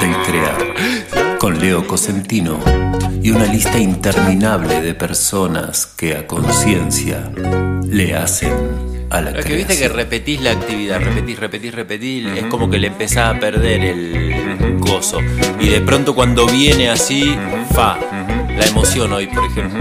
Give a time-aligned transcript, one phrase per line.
[0.00, 1.38] del crear.
[1.38, 2.58] Con Leo Cosentino
[3.22, 7.30] y una lista interminable de personas que a conciencia
[7.86, 8.52] le hacen
[9.10, 12.78] a la Es que viste que repetís la actividad, repetís, repetís, repetís, es como que
[12.78, 15.20] le empezás a perder el gozo.
[15.60, 17.36] Y de pronto cuando viene así,
[17.72, 17.98] fa,
[18.56, 19.80] la emoción hoy, por ejemplo.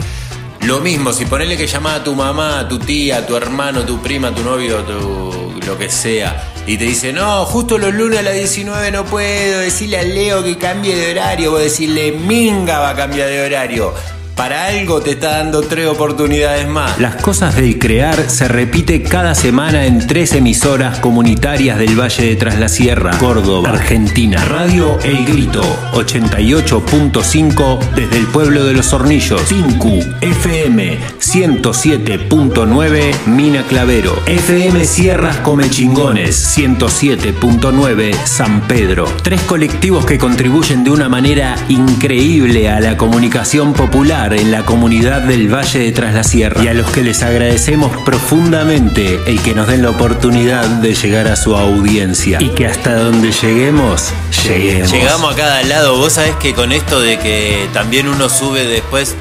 [0.62, 3.84] Lo mismo, si ponele que llamás a tu mamá, a tu tía, a tu hermano,
[3.84, 8.20] tu prima, tu novio, tu lo que sea, y te dice, no, justo los lunes
[8.20, 12.80] a las 19 no puedo, decirle al Leo que cambie de horario, o decirle, Minga
[12.80, 13.94] va a cambiar de horario.
[14.38, 17.00] Para algo te está dando tres oportunidades más.
[17.00, 22.36] Las cosas del crear se repite cada semana en tres emisoras comunitarias del Valle de
[22.36, 24.46] Tras la Sierra, Córdoba, Argentina.
[24.46, 29.42] Radio El Grito, 88.5 desde el pueblo de los Hornillos.
[29.46, 34.22] Tinku FM, 107.9 Mina Clavero.
[34.28, 39.12] FM Sierras Comechingones, 107.9 San Pedro.
[39.24, 45.22] Tres colectivos que contribuyen de una manera increíble a la comunicación popular en la comunidad
[45.22, 49.54] del Valle de Tras la Sierra y a los que les agradecemos profundamente el que
[49.56, 54.12] nos den la oportunidad de llegar a su audiencia y que hasta donde lleguemos,
[54.46, 54.92] lleguemos.
[54.92, 55.98] Llegamos a cada lado.
[55.98, 59.16] Vos sabés que con esto de que también uno sube después.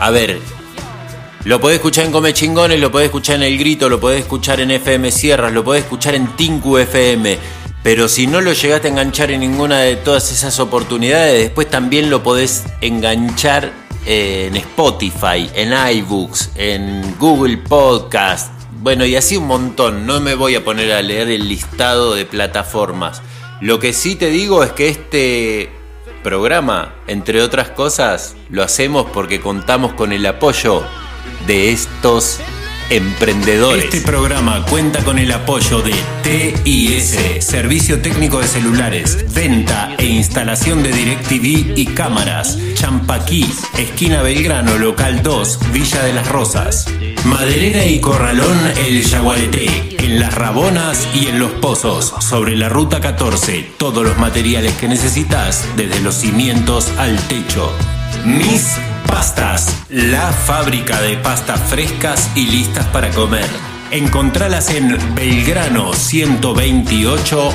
[0.00, 0.40] A ver.
[1.44, 4.60] Lo podés escuchar en Come Chingones, lo podés escuchar en El Grito, lo podés escuchar
[4.60, 7.38] en FM Sierras, lo podés escuchar en Tinku FM.
[7.82, 12.10] Pero si no lo llegaste a enganchar en ninguna de todas esas oportunidades, después también
[12.10, 18.52] lo podés enganchar en Spotify, en iBooks, en Google Podcast.
[18.80, 20.06] Bueno, y así un montón.
[20.06, 23.22] No me voy a poner a leer el listado de plataformas.
[23.60, 25.70] Lo que sí te digo es que este
[26.22, 30.82] programa, entre otras cosas, lo hacemos porque contamos con el apoyo
[31.46, 32.40] de estos
[32.92, 33.86] emprendedores.
[33.86, 40.82] Este programa cuenta con el apoyo de TIS, Servicio Técnico de Celulares, Venta e Instalación
[40.82, 42.58] de DirecTV y Cámaras.
[42.74, 46.86] Champaquí, esquina Belgrano, local 2, Villa de las Rosas.
[47.24, 53.00] Maderera y Corralón El Yaguareté, en Las Rabonas y en Los Pozos, sobre la Ruta
[53.00, 53.70] 14.
[53.78, 57.74] Todos los materiales que necesitas, desde los cimientos al techo.
[58.26, 58.76] Miss
[59.06, 63.48] Pastas, la fábrica de pastas frescas y listas para comer.
[63.90, 67.50] Encontralas en Belgrano 128,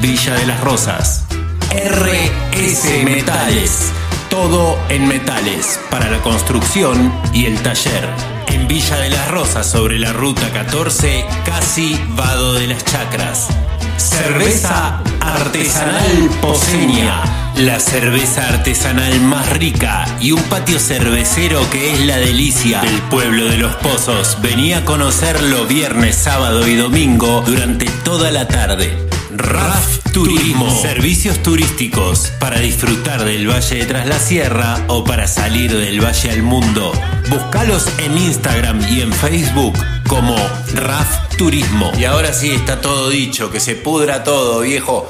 [0.00, 1.24] Villa de las Rosas.
[1.70, 3.92] RS Metales,
[4.30, 8.08] todo en metales para la construcción y el taller.
[8.48, 13.48] En Villa de las Rosas, sobre la ruta 14, casi Vado de las Chacras.
[13.96, 17.22] Cerveza artesanal poseña,
[17.56, 23.46] la cerveza artesanal más rica y un patio cervecero que es la delicia del pueblo
[23.46, 24.38] de los pozos.
[24.42, 29.15] Venía a conocerlo viernes, sábado y domingo durante toda la tarde.
[29.38, 30.70] RAF Turismo.
[30.80, 36.30] Servicios turísticos para disfrutar del Valle de Tras la Sierra o para salir del Valle
[36.30, 36.90] al mundo.
[37.28, 39.74] Búscalos en Instagram y en Facebook
[40.08, 40.34] como
[40.74, 41.92] RAF Turismo.
[41.98, 45.06] Y ahora sí está todo dicho, que se pudra todo, viejo.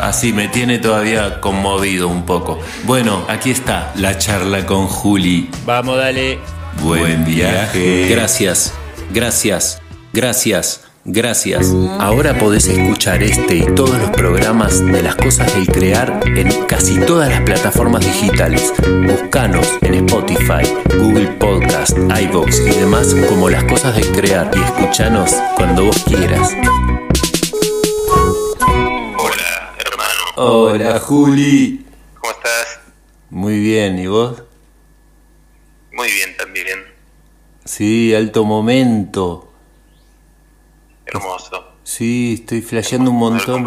[0.00, 2.60] así me tiene todavía conmovido un poco.
[2.84, 5.50] Bueno, aquí está la charla con Juli.
[5.64, 6.38] Vamos, dale.
[6.82, 8.08] Buen viaje.
[8.08, 8.74] Gracias,
[9.12, 9.80] gracias,
[10.12, 10.85] gracias.
[11.08, 11.72] Gracias.
[12.00, 16.98] Ahora podés escuchar este y todos los programas de las cosas del crear en casi
[16.98, 18.74] todas las plataformas digitales.
[19.06, 25.32] Buscanos en Spotify, Google Podcast, iVoox y demás como las cosas del crear y escuchanos
[25.54, 26.52] cuando vos quieras.
[29.16, 30.34] Hola, hermano.
[30.34, 31.86] Hola, Juli.
[32.20, 32.80] ¿Cómo estás?
[33.30, 34.42] Muy bien, ¿y vos?
[35.92, 36.80] Muy bien también.
[37.64, 39.45] Sí, alto momento.
[41.06, 41.64] Hermoso.
[41.84, 43.64] Sí, estoy flasheando un montón.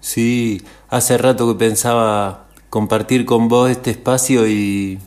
[0.00, 4.98] Sí, hace rato que pensaba compartir con vos este espacio y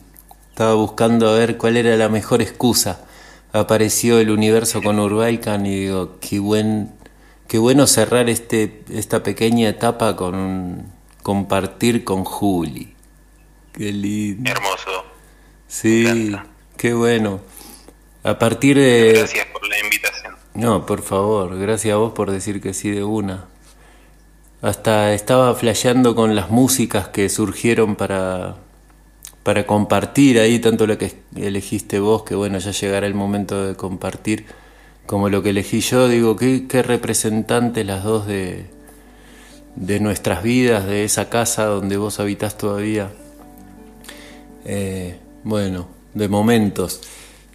[0.48, 3.04] estaba buscando a ver cuál era la mejor excusa.
[3.52, 6.92] Apareció el universo con Urbaican y digo, qué buen,
[7.48, 12.94] qué bueno cerrar este, esta pequeña etapa con un compartir con Juli.
[13.72, 14.50] Qué lindo.
[14.50, 15.04] Hermoso.
[15.68, 16.32] Sí,
[16.76, 17.40] qué bueno.
[18.22, 19.14] A partir de...
[19.16, 19.69] Gracias por.
[20.60, 23.46] No, por favor, gracias a vos por decir que sí de una.
[24.60, 28.56] Hasta estaba flasheando con las músicas que surgieron para,
[29.42, 33.74] para compartir ahí, tanto la que elegiste vos, que bueno, ya llegará el momento de
[33.74, 34.44] compartir,
[35.06, 38.66] como lo que elegí yo, digo, qué, qué representantes las dos de,
[39.76, 43.10] de nuestras vidas, de esa casa donde vos habitás todavía.
[44.66, 47.00] Eh, bueno, de momentos.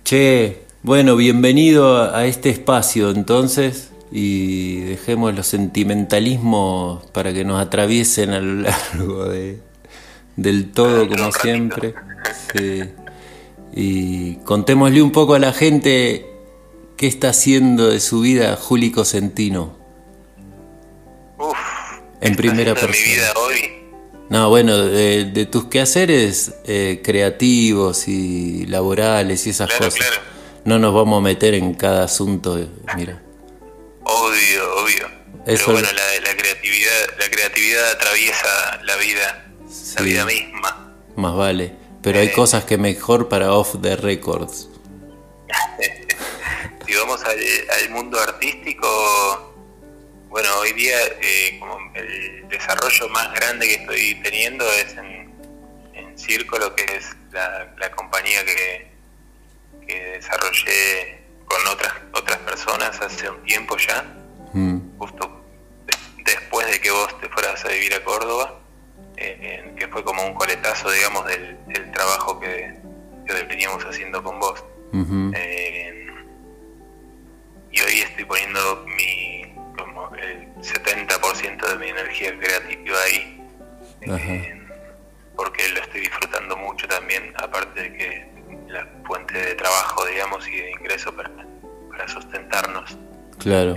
[0.03, 8.29] Che, bueno, bienvenido a este espacio entonces y dejemos los sentimentalismos para que nos atraviesen
[8.29, 9.57] a lo largo de,
[10.35, 11.95] del todo como siempre.
[13.73, 16.27] Y contémosle un poco a la gente
[16.97, 19.75] qué está haciendo de su vida Juli Cosentino.
[21.39, 21.57] Uf,
[22.21, 22.93] en primera persona.
[22.93, 23.55] mi vida hoy?
[24.29, 30.21] No, bueno, de, tus quehaceres eh, creativos y laborales y esas cosas.
[30.65, 32.57] No nos vamos a meter en cada asunto,
[32.95, 33.21] mira.
[34.03, 35.07] Obvio, obvio.
[35.45, 39.45] Pero bueno, la, la, creatividad, la creatividad atraviesa la vida,
[39.95, 40.95] la vida misma.
[41.15, 41.75] Más vale.
[42.01, 42.31] Pero hay eh.
[42.31, 44.69] cosas que mejor para off the records.
[46.87, 49.53] si vamos al, mundo artístico,
[50.29, 55.33] bueno, hoy día eh, como el desarrollo más grande que estoy teniendo es en,
[55.93, 58.94] en Círculo, que es la, compañía que,
[59.93, 64.03] desarrollé con otras otras personas hace un tiempo ya,
[64.53, 64.97] mm.
[64.97, 65.43] justo
[66.25, 68.59] después de que vos te fueras a vivir a Córdoba,
[69.17, 71.57] eh, que fue como un coletazo, digamos, del,
[71.93, 72.73] trabajo que,
[73.25, 74.63] que, veníamos haciendo con vos.
[77.71, 83.41] y hoy estoy poniendo mi como el 70% de mi energía creativa ahí.
[85.35, 88.34] porque lo estoy disfrutando mucho también, aparte de que
[88.75, 91.31] la fuente de trabajo, digamos, y de ingreso para,
[91.89, 92.97] para sustentarnos.
[93.39, 93.75] Claro.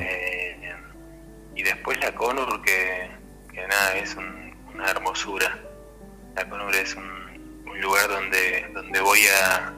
[1.55, 3.11] y después la Conur, que,
[3.53, 5.59] que nada, es una hermosura.
[6.35, 7.29] La Conur es un,
[7.81, 9.73] lugar donde, donde voy a,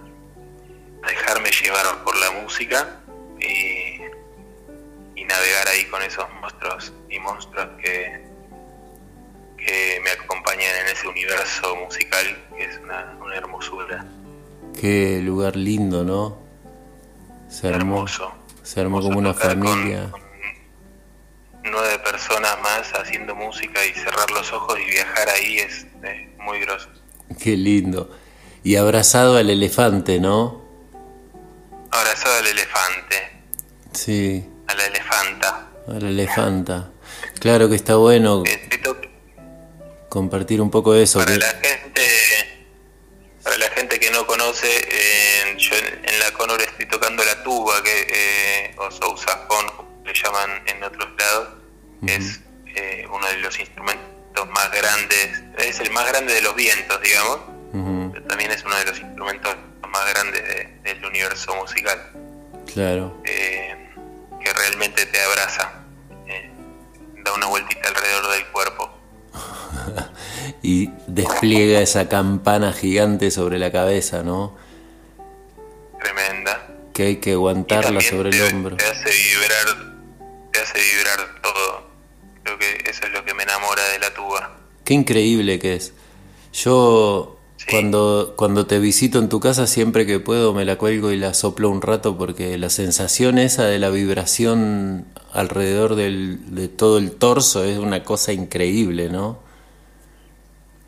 [1.06, 3.00] dejarme llevar por la música
[3.38, 4.00] y,
[5.24, 8.20] navegar ahí con esos monstruos y monstruos que,
[9.56, 14.04] que me acompañan en ese universo musical que es una, hermosura.
[14.78, 16.38] Qué lugar lindo, ¿no?
[17.48, 18.32] Se armó, hermoso.
[18.62, 20.10] Se armó como una familia.
[21.64, 26.60] nueve personas más haciendo música y cerrar los ojos y viajar ahí es, es muy
[26.60, 26.88] grosso.
[27.38, 28.10] Qué lindo.
[28.62, 30.62] Y abrazado al elefante, ¿no?
[31.90, 33.16] Abrazado al elefante.
[33.92, 34.48] Sí.
[34.66, 35.68] A la elefanta.
[35.88, 36.90] A la elefanta.
[37.40, 38.44] Claro que está bueno
[40.10, 41.20] compartir un poco de eso.
[41.20, 42.02] Para la gente,
[43.50, 47.82] para la gente que no conoce, eh, yo en, la Conor estoy tocando la tuba,
[47.82, 49.66] que eh, o sousafón,
[50.04, 51.48] le llaman en otros lados,
[52.06, 52.38] es
[52.76, 57.40] eh, uno de los instrumentos más grandes, es el más grande de los vientos, digamos
[58.28, 59.56] también es uno de los instrumentos
[59.88, 61.98] más grandes del universo musical.
[62.72, 63.20] Claro.
[63.24, 63.90] Eh,
[64.40, 65.72] que realmente te abraza,
[67.24, 68.99] da una vueltita alrededor del cuerpo.
[70.62, 74.56] y despliega esa campana gigante sobre la cabeza, ¿no?
[76.02, 76.66] Tremenda.
[76.92, 78.76] Que hay que aguantarla sobre el hombro.
[78.76, 79.94] Te hace vibrar,
[80.52, 81.90] te hace vibrar todo.
[82.42, 84.56] Creo que eso es lo que me enamora de la tuba.
[84.84, 85.92] Qué increíble que es.
[86.52, 91.16] Yo cuando, cuando te visito en tu casa, siempre que puedo me la cuelgo y
[91.16, 96.98] la soplo un rato porque la sensación esa de la vibración alrededor del, de todo
[96.98, 99.42] el torso es una cosa increíble, ¿no?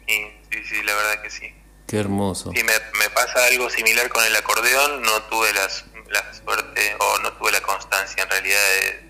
[0.07, 0.15] Sí,
[0.51, 1.47] sí, sí, la verdad que sí.
[1.87, 2.53] Qué hermoso.
[2.55, 7.19] Sí, me, me pasa algo similar con el acordeón, no tuve las, la suerte o
[7.19, 8.61] no tuve la constancia en realidad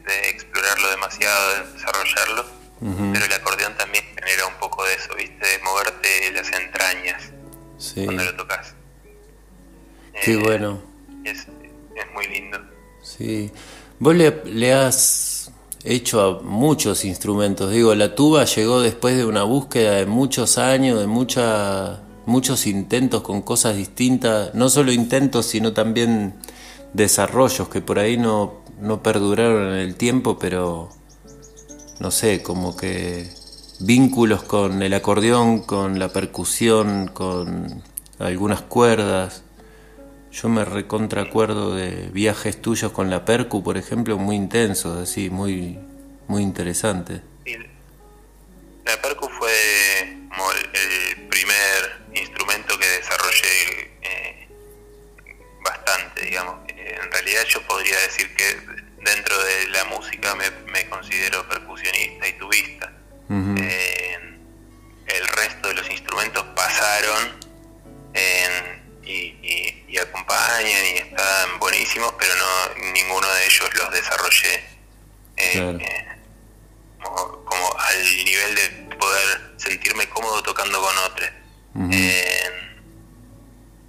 [0.04, 2.44] de, explorarlo demasiado, de desarrollarlo,
[3.12, 5.46] pero el acordeón también genera un poco de eso, ¿viste?
[5.46, 7.30] De moverte las entrañas
[8.04, 8.74] cuando lo tocas.
[10.24, 10.80] Qué eh, bueno.
[11.24, 11.46] Es,
[12.14, 12.58] muy lindo.
[13.02, 13.50] Sí.
[13.98, 15.52] Vos le, has
[15.84, 17.70] hecho a muchos instrumentos.
[17.70, 23.22] Digo, la tuba llegó después de una búsqueda de muchos años, de mucha, muchos intentos
[23.22, 24.54] con cosas distintas.
[24.54, 26.34] No solo intentos, sino también
[26.92, 30.90] desarrollos que por ahí no, no perduraron en el tiempo, pero
[32.00, 33.28] no sé, como que
[33.84, 37.82] vínculos con el acordeón, con la percusión, con
[38.18, 39.42] algunas cuerdas.
[40.30, 45.78] Yo me recontracuerdo de viajes tuyos con la percu, por ejemplo, muy intensos, así, muy,
[46.28, 47.20] muy interesantes.
[48.84, 49.50] La percu fue
[50.02, 54.48] el, primer instrumento que desarrollé eh,
[55.64, 56.56] bastante, digamos.
[56.68, 58.44] En realidad yo podría decir que
[59.02, 63.01] dentro de la música me considero percusionista y tubista
[63.32, 64.18] eh,
[65.06, 67.40] el resto de los instrumentos pasaron
[69.02, 74.54] y, acompañan y están buenísimos, pero no ninguno de ellos los desarrollé
[75.36, 76.06] eh, eh,
[76.98, 81.30] como, al nivel de poder sentirme cómodo tocando con otros.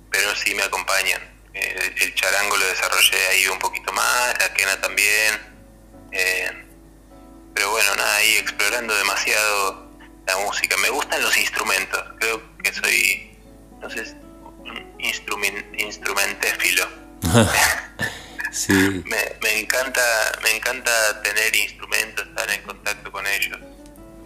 [0.09, 1.21] pero bueno, sí me acompañan.
[1.53, 5.53] El charango lo desarrollé ahí un poquito más, la quena también.
[8.23, 9.91] Ahí explorando demasiado
[10.27, 10.77] la música.
[10.77, 12.01] Me gustan los instrumentos.
[12.19, 13.37] Creo que soy,
[14.59, 16.87] un instrument, instrumentéfilo.
[18.51, 18.73] sí.
[18.73, 20.01] me, me, encanta,
[20.41, 23.59] me encanta tener instrumentos, estar en contacto con ellos.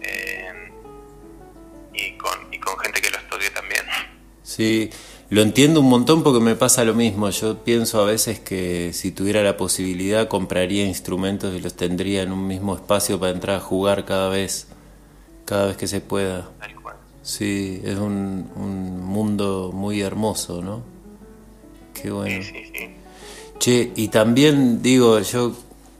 [0.02, 0.72] Eh,
[1.94, 3.84] y, con, y con gente que los toque también.
[4.42, 4.90] Sí,
[5.30, 7.28] lo entiendo un montón porque me pasa lo mismo.
[7.30, 12.32] Yo pienso a veces que si tuviera la posibilidad compraría instrumentos y los tendría en
[12.32, 14.68] un mismo espacio para entrar a jugar cada vez,
[15.44, 16.48] cada vez que se pueda.
[17.22, 20.82] Sí, es un, un mundo muy hermoso, ¿no?
[21.92, 22.42] Qué bueno.
[22.42, 22.88] Sí, sí, sí.
[23.58, 25.52] Che, y también digo, yo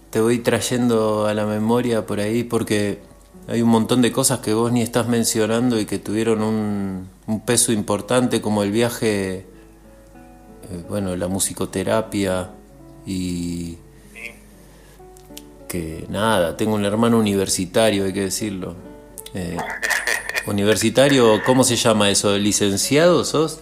[0.09, 3.01] te voy trayendo a la memoria por ahí porque
[3.47, 7.45] hay un montón de cosas que vos ni estás mencionando y que tuvieron un, un
[7.45, 9.47] peso importante como el viaje, eh,
[10.89, 12.51] bueno, la musicoterapia
[13.07, 13.77] y
[15.69, 18.75] que nada, tengo un hermano universitario, hay que decirlo.
[19.35, 19.59] Eh,
[20.47, 22.37] universitario, ¿cómo se llama eso?
[22.39, 23.61] ¿Licenciado sos?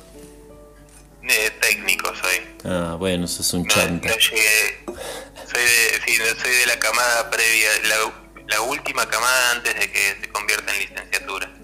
[1.29, 2.37] Eh, técnico soy.
[2.65, 4.09] Ah, bueno, sos un no, chanta.
[4.09, 9.75] No llegué, soy de, sí, soy de la camada previa, la, la última camada antes
[9.75, 11.56] de que se convierta en licenciatura.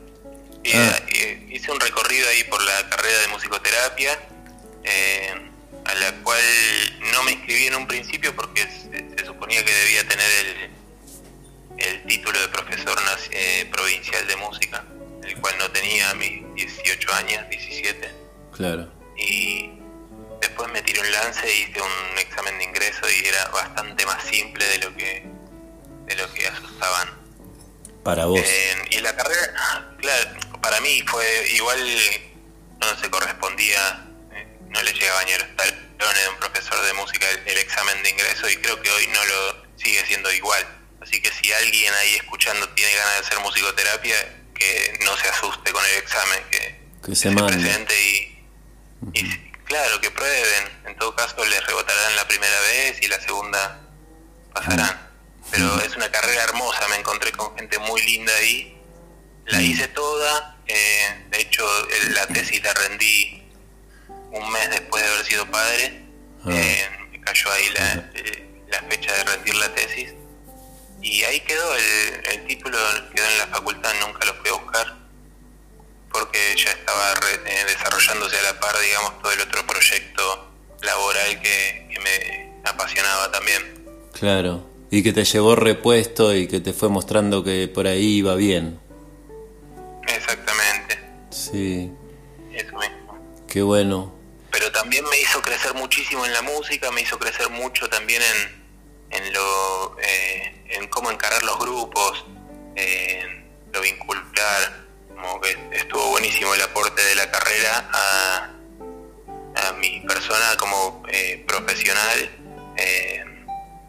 [0.65, 1.03] Y, Ah.
[1.09, 4.19] eh, hice un recorrido ahí por la carrera de musicoterapia,
[4.85, 5.35] eh,
[5.85, 6.41] a la cual
[7.13, 10.71] no me inscribí en un principio porque se, se suponía que debía tener el,
[11.79, 12.97] el título de profesor
[13.33, 14.85] eh, provincial de música,
[15.25, 18.11] el cual no tenía a mis 18 años, 17
[18.57, 18.93] Claro.
[19.17, 19.71] y
[20.41, 24.23] después me tiré un lance e hice un examen de ingreso y era bastante más
[24.25, 25.25] simple de lo que
[26.07, 27.09] de lo que asustaban.
[28.05, 28.41] Para vos.
[28.41, 30.31] Eh, y la carrera, claro,
[30.63, 31.79] para mí fue igual,
[32.81, 36.93] no se correspondía, eh, no le llegaba ni a los talones de un profesor de
[36.95, 40.65] música el, el examen de ingreso y creo que hoy no lo sigue siendo igual.
[41.03, 44.17] Así que si alguien ahí escuchando tiene ganas de hacer musicoterapia,
[44.55, 48.47] que no se asuste con el examen, que, Que se presente y,
[49.15, 50.81] y claro, que prueben.
[50.87, 53.81] En todo caso les rebotarán la primera vez y la segunda
[54.55, 55.11] pasarán.
[55.51, 58.79] Pero es una carrera hermosa, me encontré con gente muy linda ahí.
[59.47, 61.65] La hice toda, eh, de hecho
[62.15, 63.43] la tesis la rendí
[64.31, 66.05] un mes después de haber sido padre.
[66.45, 66.51] Ah.
[66.53, 70.15] Eh, me cayó ahí la, eh, la fecha de rendir la tesis.
[71.03, 72.79] Y ahí quedó el, el título,
[73.15, 75.03] quedó en la facultad, nunca lo fui a buscar
[76.13, 80.51] porque ya estaba re- eh, desarrollándose a la par, digamos, todo el otro proyecto
[80.83, 83.85] laboral que, que me apasionaba también.
[84.13, 84.69] Claro.
[84.91, 88.79] Y que te llevó repuesto y que te fue mostrando que por ahí iba bien.
[90.09, 90.99] Exactamente,
[91.31, 91.91] Sí.
[92.53, 93.19] eso mismo.
[93.49, 94.15] Qué bueno.
[94.51, 99.23] Pero también me hizo crecer muchísimo en la música, me hizo crecer mucho también en,
[99.23, 102.25] en lo eh, en cómo encarar los grupos,
[102.77, 104.83] en lo vincular,
[105.15, 108.51] como que estuvo buenísimo el aporte de la carrera a,
[109.69, 112.31] a mi persona como eh, profesional
[112.77, 113.25] eh,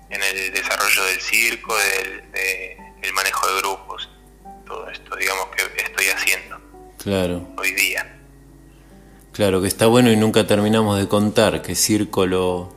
[0.09, 4.09] en el desarrollo del circo, del de- el manejo de grupos,
[4.65, 6.57] todo esto digamos que estoy haciendo
[6.97, 7.47] Claro.
[7.57, 8.19] hoy día.
[9.33, 12.71] Claro, que está bueno y nunca terminamos de contar que Círculo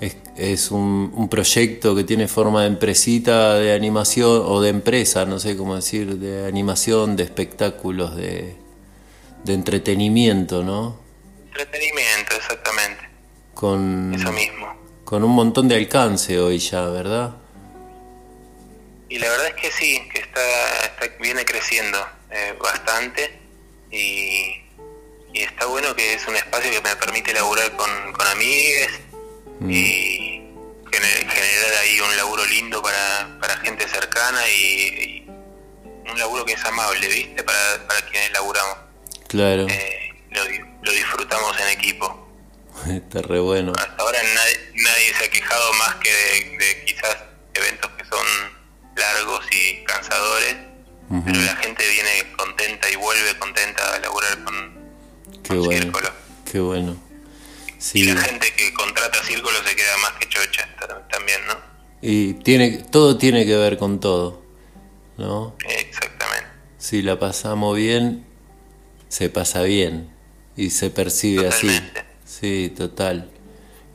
[0.00, 5.24] es, es un, un proyecto que tiene forma de empresita de animación o de empresa,
[5.26, 8.56] no sé cómo decir, de animación, de espectáculos, de,
[9.44, 10.98] de entretenimiento, ¿no?
[11.46, 13.08] Entretenimiento, exactamente,
[13.54, 14.74] Con, eso mismo.
[15.04, 17.36] con un montón de alcance hoy ya, ¿verdad?
[19.08, 20.00] Y la verdad es que sí,
[20.34, 23.38] está, está viene creciendo eh, bastante
[23.90, 24.60] y,
[25.32, 28.90] y está bueno que es un espacio que me permite laburar con, con amigues
[29.68, 30.42] y
[30.90, 36.52] gener- generar ahí un laburo lindo para, para gente cercana y, y un laburo que
[36.54, 37.42] es amable, ¿viste?
[37.42, 38.76] Para, para quienes laburamos.
[39.28, 42.28] Claro, Eh, lo, di- lo disfrutamos en equipo.
[42.90, 43.72] está re bueno.
[43.78, 47.16] Hasta ahora nadie, nadie se ha quejado más que de, de quizás
[47.54, 48.26] eventos que son
[48.96, 50.56] largos y cansadores,
[51.24, 54.74] pero la gente viene contenta y vuelve contenta a laburar con,
[55.42, 56.10] Qué con bueno, Círculo.
[56.50, 56.96] qué bueno.
[57.92, 61.54] Y la gente que contrata Círculo se queda más que chocha ta- también, ¿no?
[62.00, 64.42] Y tiene, todo tiene que ver con todo,
[65.18, 65.54] ¿no?
[65.68, 66.46] Exactamente.
[66.78, 68.24] Si la pasamos bien,
[69.08, 70.10] se pasa bien
[70.56, 71.66] y se percibe así.
[71.66, 72.04] Totalmente.
[72.24, 73.30] Sí, total.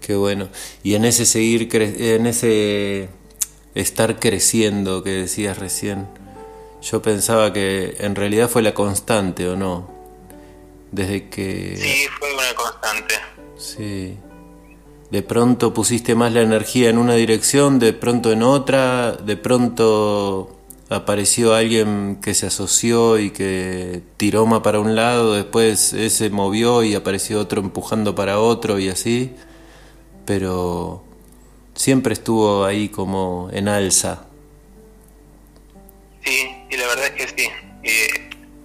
[0.02, 0.50] Qué bueno.
[0.84, 3.10] Y en ese seguir, cre- en ese
[3.82, 6.08] estar creciendo que decías recién,
[6.82, 9.90] yo pensaba que en realidad fue la constante, ¿o no?
[10.92, 11.78] Desde que...
[11.78, 13.16] Sí, fue una constante.
[13.58, 14.18] Sí.
[15.12, 20.56] De pronto pusiste más la energía en una dirección, de pronto en otra, de pronto
[20.90, 26.84] apareció alguien que se asoció y que tiró más para un lado, después ese movió
[26.84, 29.36] y apareció otro empujando para otro y así,
[30.26, 31.04] pero
[31.80, 34.26] siempre estuvo ahí como en alza.
[36.26, 37.50] Sí, y la verdad es que sí.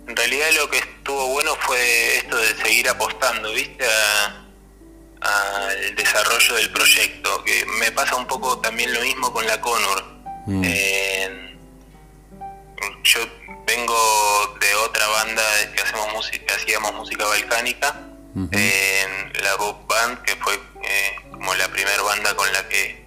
[0.09, 3.85] en realidad lo que estuvo bueno fue esto de seguir apostando, ¿viste?
[5.21, 10.05] al desarrollo del proyecto, que me pasa un poco también lo mismo con la Conor.
[10.47, 10.65] Mm
[13.05, 13.21] yo
[13.67, 15.43] vengo de otra banda
[15.75, 18.01] que hacemos música, hacíamos música balcánica,
[18.51, 23.04] en la Bob Band, que fue eh, como la primera banda con la que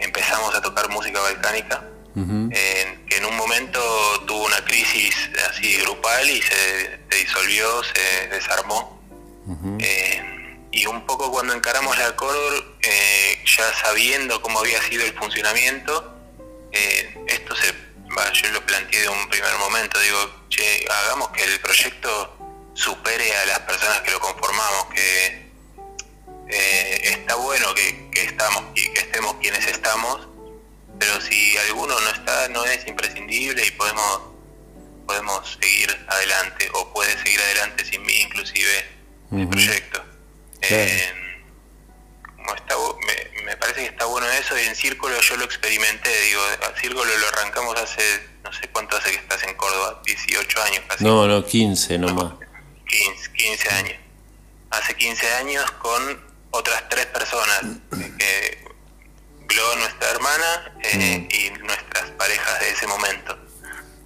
[0.00, 1.84] empezamos a tocar música balcánica,
[2.14, 3.80] que en un momento
[4.26, 5.14] tuvo una crisis
[5.48, 9.00] así grupal y se, disolvió, se desarmó.
[10.72, 16.16] y un poco cuando encaramos la Cordor, eh, ya sabiendo cómo había sido el funcionamiento,
[16.72, 17.74] eh, esto se
[18.32, 22.36] yo lo planteé de un primer momento, digo, che, hagamos que el proyecto
[22.74, 25.49] supere a las personas que lo conformamos, que
[26.52, 30.28] eh, está bueno que, estamos y que estemos quienes estamos,
[30.98, 34.20] pero si alguno no está, no es imprescindible y podemos
[35.06, 38.86] podemos seguir adelante o puede seguir adelante sin mí inclusive
[39.32, 40.04] el proyecto.
[40.60, 41.12] Eh,
[43.44, 47.04] me, parece que está bueno eso y en Círculo yo lo experimenté, digo, a Círculo
[47.04, 48.02] lo arrancamos hace,
[48.44, 51.04] no sé cuánto hace que estás en Córdoba, 18 años casi.
[51.04, 52.34] No, no, 15 nomás.
[52.86, 53.98] 15, 15 años.
[54.70, 57.60] Hace 15 años con otras tres personas,
[58.18, 58.64] que
[59.46, 61.34] Glo, nuestra hermana, eh, mm.
[61.34, 63.36] y nuestras parejas de ese momento.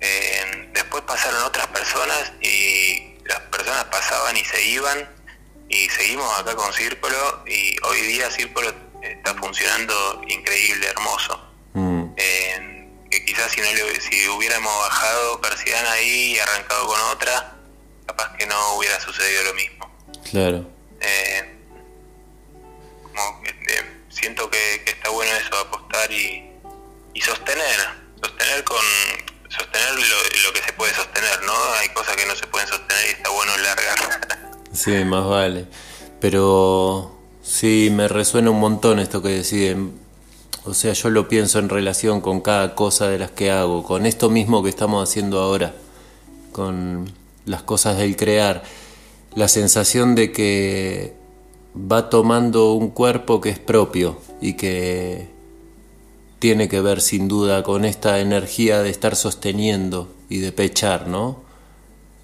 [0.01, 5.09] Eh, después pasaron otras personas y las personas pasaban y se iban
[5.69, 11.41] y seguimos acá con Círculo y hoy día Círculo está funcionando increíble, hermoso.
[11.75, 12.05] Mm.
[12.17, 13.67] Eh, que quizás si no
[14.01, 17.57] si hubiéramos bajado Persiana ahí y arrancado con otra,
[18.07, 19.91] capaz que no hubiera sucedido lo mismo.
[20.31, 20.67] Claro.
[21.01, 21.54] Eh,
[23.45, 26.51] eh, siento que, está bueno eso, apostar y,
[27.15, 27.81] y sostener,
[28.23, 28.85] sostener con
[29.49, 31.53] sostener lo, lo, que se puede sostener, ¿no?
[31.81, 34.45] Hay cosas que no se pueden sostener y está bueno largar.
[34.73, 35.67] Sí, más vale.
[36.21, 39.93] Pero sí, me resuena un montón esto que deciden.
[40.65, 44.05] O sea, yo lo pienso en relación con cada cosa de las que hago, con
[44.05, 45.75] esto mismo que estamos haciendo ahora,
[46.51, 47.13] con
[47.45, 48.65] las cosas del crear.
[49.37, 51.15] La sensación de que
[51.77, 55.29] va tomando un cuerpo que es propio y que
[56.39, 61.43] tiene que ver sin duda con esta energía de estar sosteniendo y de pechar, ¿no?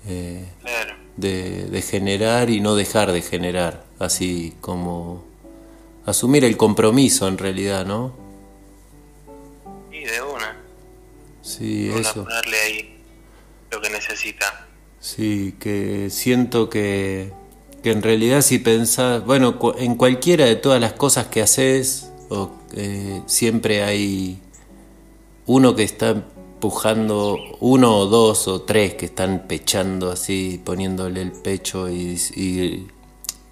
[0.07, 5.25] Eh, claro de, generar y no dejar de generar, así como
[6.07, 8.15] asumir el compromiso en realidad, ¿no?
[9.91, 10.57] Sí, de una.
[11.43, 12.25] Sí, eso.
[12.25, 13.03] Ponerle ahí
[13.71, 14.67] lo que necesita.
[15.01, 17.33] Sí, que siento que,
[17.83, 22.11] que en realidad si pensás, bueno, en cualquiera de todas las cosas que haces,
[22.75, 24.39] eh, siempre hay
[25.47, 31.33] uno que está empujando uno o dos o tres que están pechando así, poniéndole el
[31.33, 32.87] pecho y,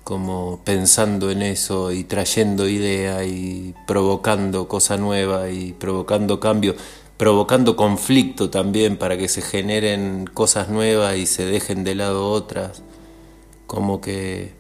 [0.05, 6.77] como pensando en eso y trayendo idea y provocando cosa nueva y provocando cambio,
[7.17, 12.83] provocando conflicto también para que se generen cosas nuevas y se dejen de lado otras.
[13.69, 14.53] Como que...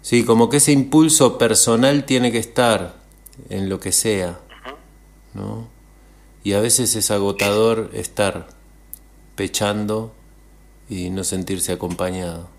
[0.00, 2.96] Sí, como que ese impulso personal tiene que estar
[3.50, 4.40] en lo que sea,
[5.32, 5.68] ¿no?
[6.42, 8.48] Y a veces es agotador estar
[9.36, 10.12] pechando
[10.88, 12.50] y no sentirse acompañado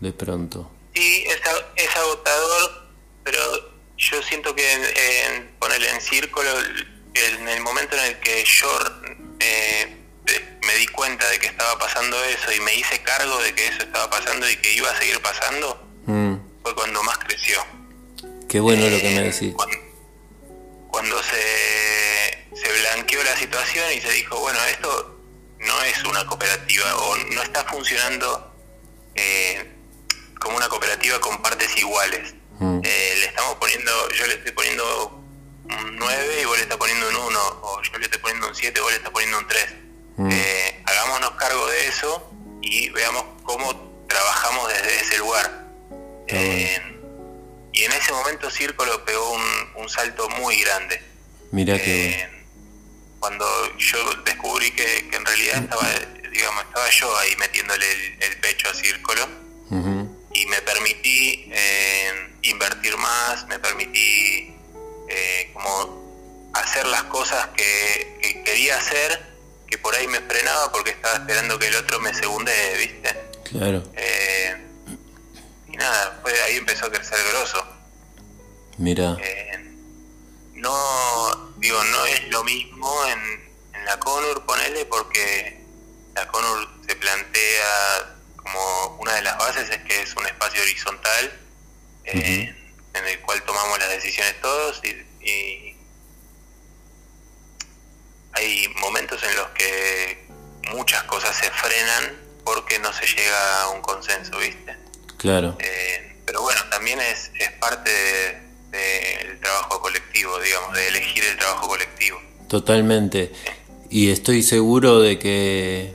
[0.00, 0.70] de pronto.
[0.94, 2.88] Sí, es, agotador,
[3.24, 3.38] pero
[3.98, 6.48] yo siento que en, ponerle en círculo,
[7.14, 8.68] en el momento en el que yo
[9.40, 10.03] eh,
[10.66, 13.82] me di cuenta de que estaba pasando eso y me hice cargo de que eso
[13.82, 16.34] estaba pasando y que iba a seguir pasando, mm.
[16.62, 17.58] fue cuando más creció.
[18.48, 19.54] Qué bueno lo que me eh, decís.
[19.54, 19.73] cuando
[51.64, 52.28] Que
[53.24, 53.46] cuando
[53.78, 55.88] yo descubrí que, en realidad estaba,
[56.30, 57.86] digamos, estaba yo ahí metiéndole
[58.20, 59.26] el, pecho a Círculo
[60.34, 64.54] y me permití eh, invertir más, me permití
[65.08, 69.22] eh, como hacer las cosas que, quería hacer,
[69.66, 73.16] que por ahí me frenaba porque estaba esperando que el otro me segunde, ¿viste?
[73.44, 73.82] Claro.
[73.96, 74.54] Eh,
[75.68, 77.66] y nada, fue, ahí empezó a crecer grosso.
[78.76, 79.16] Mira
[81.64, 84.44] digo, no es lo mismo en, en la Conur,
[85.14, 85.60] porque
[86.16, 91.32] la Conur se plantea como una de las bases es que es un espacio horizontal
[92.04, 92.54] eh,
[92.94, 95.74] en el cual tomamos las decisiones todos y,
[98.36, 100.26] hay momentos en los que
[100.72, 104.76] muchas cosas se frenan porque no se llega a un consenso, ¿viste?
[105.18, 105.56] Claro.
[105.60, 111.68] Eh, pero bueno, también es, es parte del trabajo colectivo, digamos, de elegir el trabajo
[111.68, 112.20] colectivo.
[112.48, 113.32] Totalmente.
[113.94, 115.94] Y estoy seguro de que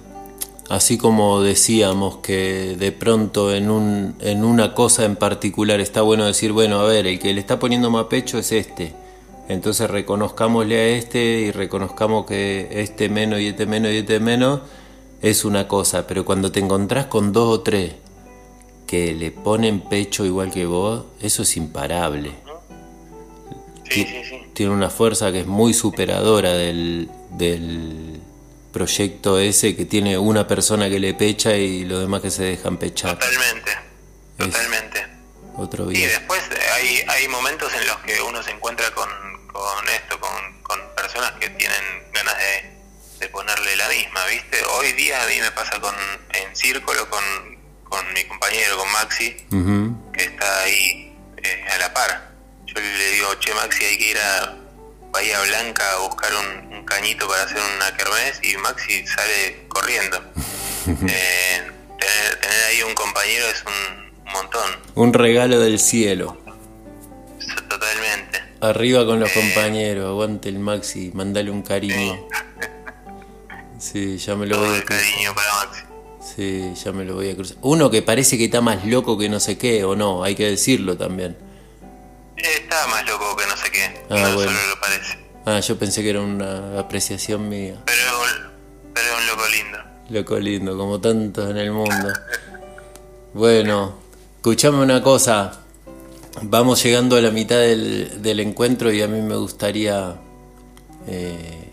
[0.70, 6.26] Así como decíamos que de pronto en, un, en una cosa en particular está bueno
[6.26, 8.94] decir, bueno, a ver, el que le está poniendo más pecho es este.
[9.50, 14.62] Entonces reconozcámosle a este y reconozcamos que este menos y este menos y este menos
[15.22, 16.08] es una cosa.
[16.08, 17.96] Pero cuando te encontrás con dos o tres
[18.86, 22.32] que le ponen pecho igual que vos, eso es imparable.
[24.60, 28.20] Tiene una fuerza que es muy superadora del, del
[28.74, 32.76] proyecto ese que tiene una persona que le pecha y los demás que se dejan
[32.76, 33.18] pechar.
[33.18, 33.72] Totalmente,
[34.38, 35.08] totalmente.
[35.56, 36.00] otro día.
[36.00, 36.42] Y después
[36.74, 39.08] hay, hay momentos en los que uno se encuentra con,
[39.96, 42.36] esto, con, personas que tienen ganas
[43.18, 44.58] de, ponerle la misma, ¿viste?
[44.78, 45.96] Hoy día a mí me pasa con
[46.34, 47.24] en círculo con,
[47.86, 49.38] con mi compañero, con Maxi,
[50.12, 52.29] que está ahí eh, a la par.
[52.76, 54.56] Yo le digo, che Maxi, hay que ir a
[55.12, 60.22] Bahía Blanca a buscar un, cañito para hacer una kermés y Maxi sale corriendo.
[60.90, 61.62] Eh,
[62.00, 64.72] tener, ahí un compañero es un, montón.
[64.96, 66.38] Un regalo del cielo.
[67.70, 68.42] Totalmente.
[68.62, 72.28] Arriba con los eh, compañeros, aguante el Maxi, mandale un cariño.
[73.78, 75.04] Sí, ya me lo voy a cruzar.
[75.04, 75.82] cariño para Maxi.
[76.36, 77.58] Sí, ya me lo voy a cruzar.
[77.62, 80.46] Uno que parece que está más loco que no sé qué, o no, hay que
[80.46, 81.38] decirlo también.
[82.44, 83.84] Está más loco que no sé qué.
[84.10, 85.18] Ah, no solo lo parece.
[85.46, 87.82] Ah, yo pensé que era una apreciación mía.
[87.86, 88.02] Pero,
[88.94, 89.78] pero es un loco lindo.
[90.10, 92.14] Loco lindo, como tantos en el mundo.
[93.34, 93.96] bueno,
[94.38, 95.62] escuchame una cosa.
[96.42, 100.16] Vamos llegando a la mitad del, del encuentro y a mí me gustaría
[101.08, 101.70] eh,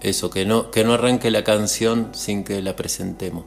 [0.00, 3.44] eso, que no, que no arranque la canción sin que la presentemos.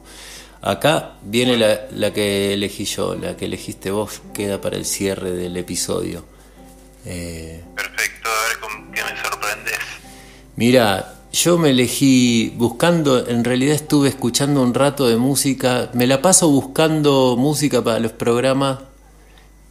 [0.60, 5.32] Acá viene la, la, que elegí yo, la que elegiste vos, queda para el cierre
[5.32, 6.24] del episodio.
[7.04, 9.78] Eh, Perfecto, a ver con qué me sorprendes.
[10.56, 16.20] Mira, yo me elegí buscando, en realidad estuve escuchando un rato de música, me la
[16.20, 18.80] paso buscando música para los programas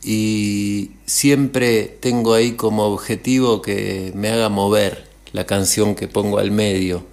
[0.03, 6.51] y siempre tengo ahí como objetivo que me haga mover la canción que pongo al
[6.51, 7.05] medio,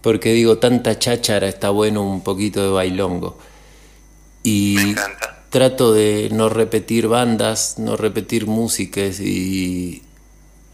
[0.00, 3.36] porque digo, tanta cháchara está bueno un poquito de bailongo.
[4.44, 10.02] Y me encanta trato de no repetir bandas, no repetir músicas y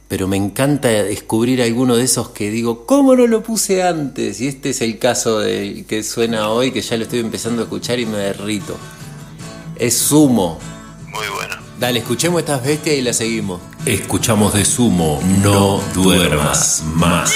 [0.09, 4.41] pero me encanta descubrir alguno de esos que digo, ¿cómo no lo puse antes?
[4.41, 7.65] Y este es el caso del que suena hoy, que ya lo estoy empezando a
[7.65, 8.77] escuchar y me derrito.
[9.77, 10.59] Es Sumo.
[11.09, 11.57] Muy bueno.
[11.81, 13.61] Dale, escuchemos estas bestias y la seguimos.
[13.87, 17.33] Escuchamos de Sumo, no, duermas más.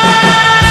[0.00, 0.67] I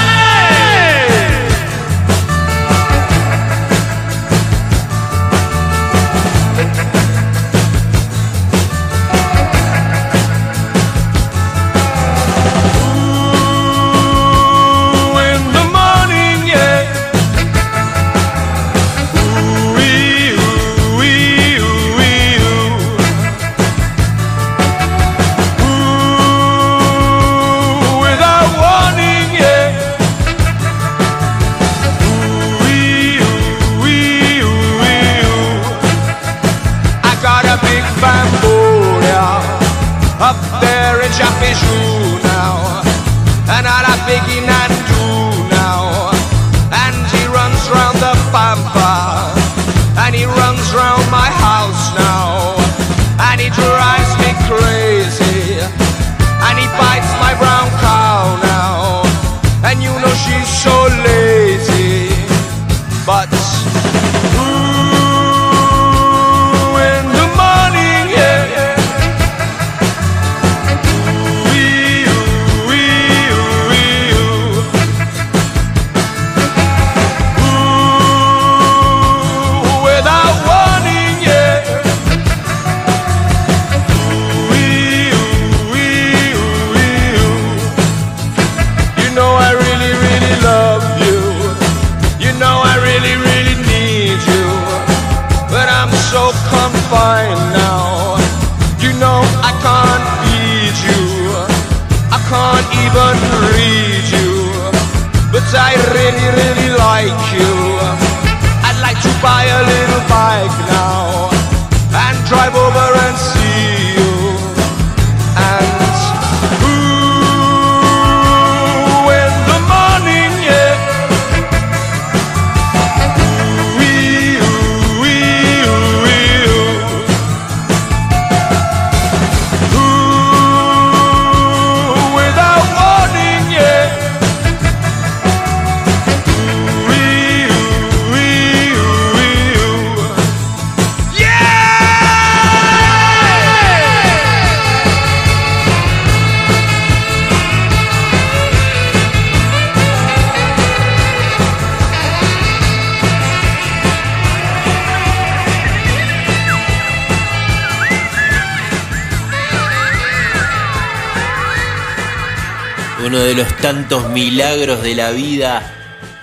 [164.18, 165.62] milagros de la vida,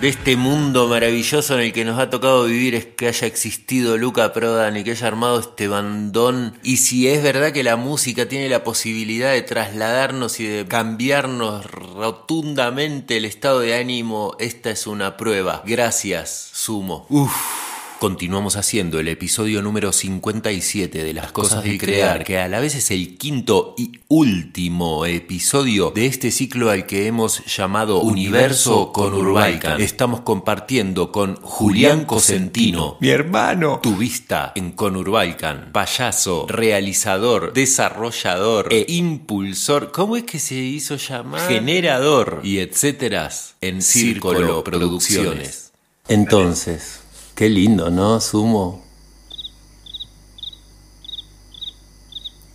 [0.01, 3.97] de este mundo maravilloso en el que nos ha tocado vivir, es que haya existido
[3.97, 6.59] Luca Prodan y que haya armado este bandón.
[6.61, 11.65] Y si es verdad que la música tiene la posibilidad de trasladarnos y de cambiarnos
[11.71, 15.63] rotundamente el estado de ánimo, esta es una prueba.
[15.65, 17.05] Gracias, Sumo.
[17.07, 17.64] Uf.
[17.99, 22.75] Continuamos haciendo el episodio número 57 de Las Cosas de Crear, que a la vez
[22.75, 29.13] es el quinto y último episodio de este ciclo al que hemos llamado Universo con
[29.13, 29.79] Urbaican.
[29.79, 33.79] Estamos compartiendo con Julián Cosentino, Mi hermano.
[33.81, 41.47] tu vista en Conurbaican, payaso, realizador, desarrollador e impulsor, ¿cómo es que se hizo llamar?
[41.47, 43.31] Generador y etcétera
[43.61, 45.71] en Círculo Producciones.
[46.07, 47.04] Entonces,
[47.35, 48.19] qué lindo, ¿no?
[48.21, 48.83] Sumo.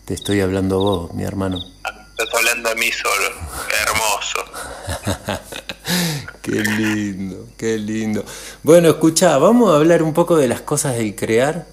[0.04, 1.62] Te estoy hablando a vos, mi hermano.
[2.18, 3.30] Estás hablando a mí solo.
[3.82, 5.40] Hermoso.
[6.42, 8.24] Qué lindo, qué lindo.
[8.62, 11.66] Bueno, escucha, vamos a hablar un poco de las cosas del crear.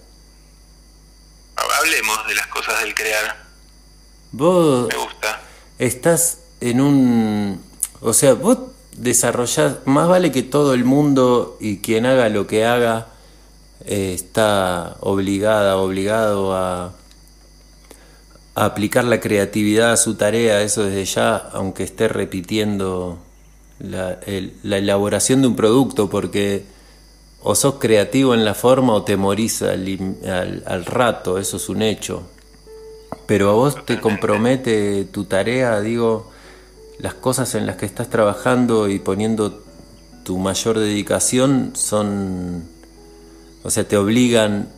[1.55, 3.45] Hablemos de las cosas del crear.
[4.33, 5.39] Vos Me gusta.
[5.79, 7.63] estás en un...
[8.01, 8.57] O sea, vos
[8.97, 13.07] desarrollás, más vale que todo el mundo y quien haga lo que haga
[13.85, 16.93] eh, está obligada, obligado a,
[18.55, 23.19] a aplicar la creatividad a su tarea, eso desde ya, aunque esté repitiendo
[23.79, 26.65] la, el- la elaboración de un producto, porque
[27.43, 32.23] o sos creativo en la forma o te morís al rato, eso es un hecho.
[33.27, 36.31] Pero a vos te compromete tu tarea, digo,
[36.99, 39.63] las cosas en las que estás trabajando y poniendo
[40.23, 42.67] tu mayor dedicación son,
[43.63, 44.69] o sea, te obligan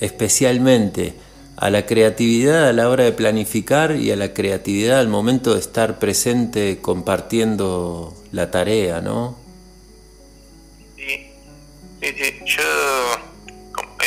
[0.00, 1.14] especialmente
[1.56, 5.60] a la creatividad a la hora de planificar y a la creatividad al momento de
[5.60, 9.36] estar presente compartiendo la tarea, ¿no?
[10.96, 11.30] Sí,
[12.00, 12.34] sí, sí.
[12.46, 12.62] Yo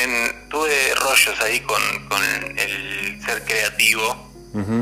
[0.04, 2.22] en- tuve rollos ahí con, con
[2.58, 4.04] el ser creativo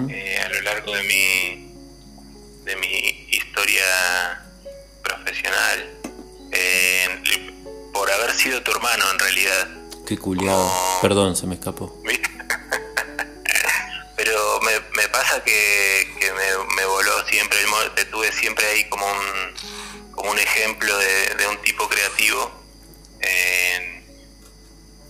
[0.09, 1.74] eh, a lo largo de mi,
[3.65, 4.41] historia
[5.03, 5.89] profesional.
[6.51, 7.21] eh,
[7.93, 9.67] por haber sido tu hermano en realidad.
[10.05, 10.69] Qué culiado.
[11.01, 12.01] Perdón, se me escapó.
[14.17, 17.57] Pero me, me pasa que, que me, me voló siempre,
[17.95, 19.53] te tuve siempre ahí como un,
[20.11, 22.51] como un ejemplo de, de un tipo creativo.
[23.21, 23.91] eh,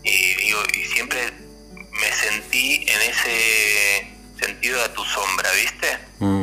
[0.03, 1.31] y digo, y siempre
[1.73, 4.07] me sentí en ese
[4.39, 5.97] sentido a tu sombra, ¿viste?
[6.19, 6.34] Mm,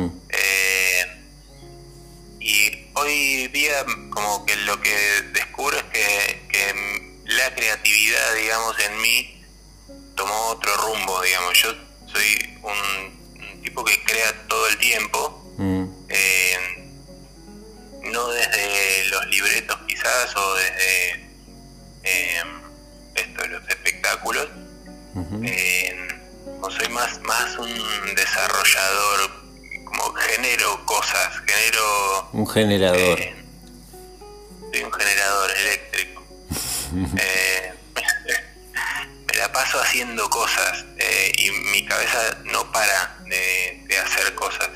[3.53, 4.93] día como que lo que
[5.33, 9.45] descubro es que, que la creatividad, digamos, en mí
[10.15, 11.53] tomó otro rumbo, digamos.
[11.61, 11.73] Yo
[12.07, 16.57] soy un, un tipo que crea todo el tiempo, mm, eh,
[18.11, 21.11] no desde los libretos quizás o desde
[22.03, 22.41] eh,
[23.15, 24.47] esto, los espectáculos.
[25.43, 25.95] Eh,
[26.59, 29.31] como soy más, más un desarrollador,
[29.85, 32.29] como genero cosas, genero...
[32.33, 33.19] Un generador.
[33.19, 33.42] eh,
[34.73, 36.23] soy un generador eléctrico.
[37.17, 37.73] Eh,
[39.27, 44.69] me la paso haciendo cosas eh, y mi cabeza no para de, de hacer cosas.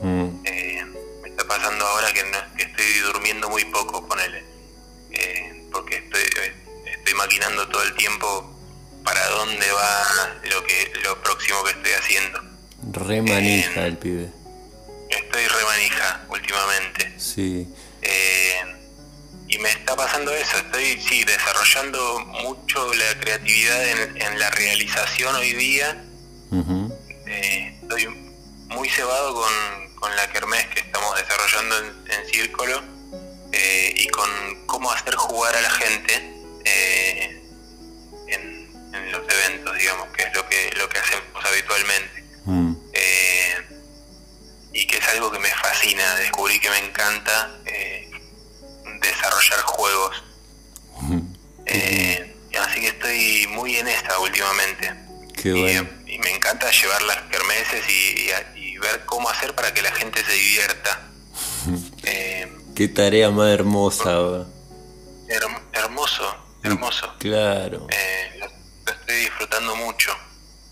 [0.00, 0.84] Mm, Eh,
[1.22, 4.44] me está pasando ahora que, no, que estoy durmiendo muy poco con él.
[5.72, 6.52] porque estoy, eh,
[6.98, 8.28] estoy maquinando todo el tiempo
[9.02, 12.42] para dónde va lo que lo próximo que estoy haciendo.
[12.92, 14.28] Re manija el pibe.
[15.08, 17.14] Estoy remanija últimamente.
[17.18, 17.66] Sí.
[18.02, 18.60] Eh,
[19.54, 25.34] y me está pasando eso, estoy sí desarrollando mucho la creatividad en, en la realización
[25.36, 26.04] hoy día
[27.26, 27.74] eh,
[28.94, 32.82] cebado con, con la kermés que estamos desarrollando en, Círculo
[33.52, 36.34] eh, y con cómo hacer jugar a la gente
[36.64, 37.42] eh,
[38.28, 38.64] en,
[39.10, 42.03] los eventos, digamos, que es lo que, lo que hacemos habitualmente.
[62.84, 64.44] Qué tarea más hermosa.
[65.72, 66.22] hermoso,
[66.62, 67.06] hermoso.
[67.18, 67.86] Claro.
[67.88, 68.46] Eh, lo,
[68.92, 70.10] estoy disfrutando mucho.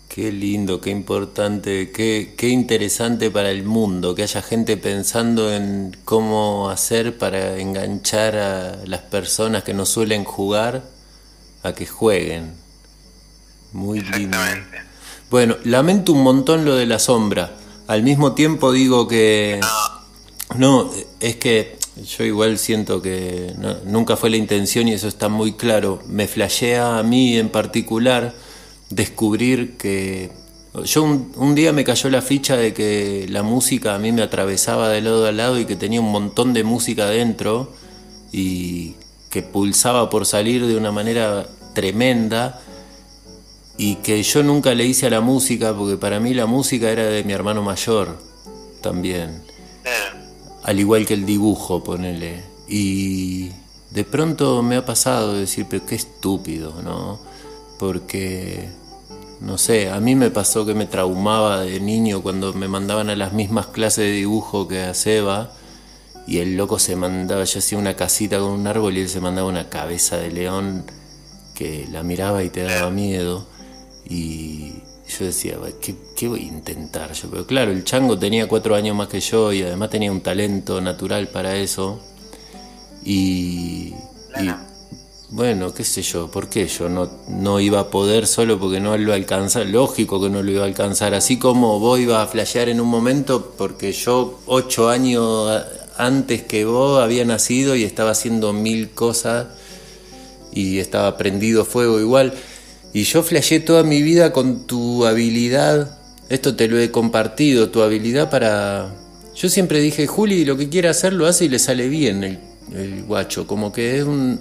[0.07, 5.97] Qué lindo, qué importante, qué, qué interesante para el mundo, que haya gente pensando en
[6.05, 10.83] cómo hacer para enganchar a las personas que no suelen jugar
[11.63, 12.53] a que jueguen.
[13.71, 14.37] Muy lindo.
[15.31, 17.55] Bueno, lamento un montón lo de la sombra.
[17.87, 19.59] Al mismo tiempo digo que...
[20.55, 23.53] No, es que yo igual siento que
[23.85, 26.01] nunca fue la intención y eso está muy claro.
[26.07, 28.33] Me flashea a mí en particular
[28.89, 30.31] descubrir que...
[30.85, 34.89] Yo un, día me cayó la ficha de que la música a mí me atravesaba
[34.89, 37.71] de lado a lado y que tenía un montón de música dentro
[38.31, 38.95] y
[39.29, 42.59] que pulsaba por salir de una manera tremenda
[43.77, 47.03] y que yo nunca le hice a la música porque para mí la música era
[47.03, 48.17] de mi hermano mayor
[48.81, 49.43] también.
[50.63, 52.43] Al igual que el dibujo, ponele.
[52.67, 53.49] Y
[53.91, 57.19] de pronto me ha pasado de decir, pero qué estúpido, ¿no?
[57.77, 58.69] Porque,
[59.41, 63.15] no sé, a mí me pasó que me traumaba de niño cuando me mandaban a
[63.15, 65.51] las mismas clases de dibujo que a Seba
[66.25, 69.19] y el loco se mandaba, yo hacía una casita con un árbol y él se
[69.19, 70.85] mandaba una cabeza de león
[71.53, 73.45] que la miraba y te daba miedo.
[74.05, 74.82] Y
[75.17, 75.57] yo decía,
[76.15, 77.29] ¿qué, voy a intentar yo?
[77.29, 80.81] Pero claro, el chango tenía cuatro años más que yo y además tenía un talento
[80.81, 81.99] natural para eso.
[83.05, 83.93] Y,
[85.29, 88.97] bueno, qué sé yo, ¿por qué yo no, no iba a poder solo porque no
[88.97, 89.63] lo alcanza?
[89.63, 91.13] Lógico que no lo iba a alcanzar.
[91.13, 95.49] Así como vos ibas a flashear en un momento porque yo ocho años
[95.97, 99.47] antes que vos había nacido y estaba haciendo mil cosas
[100.51, 102.33] y estaba prendido fuego igual
[102.93, 105.97] y yo flasheé toda mi vida con tu habilidad,
[106.29, 108.93] esto te lo he compartido, tu habilidad para...
[109.35, 112.39] Yo siempre dije, Juli, lo que quiere hacer lo hace y le sale bien el,
[112.75, 114.39] el guacho, como que es un...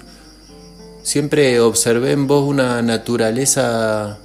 [1.02, 4.18] Siempre observé en vos una naturaleza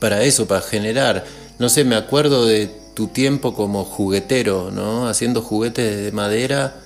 [0.00, 1.24] para eso, para generar.
[1.58, 5.08] No sé, me acuerdo de tu tiempo como juguetero, ¿no?
[5.08, 6.83] Haciendo juguetes de madera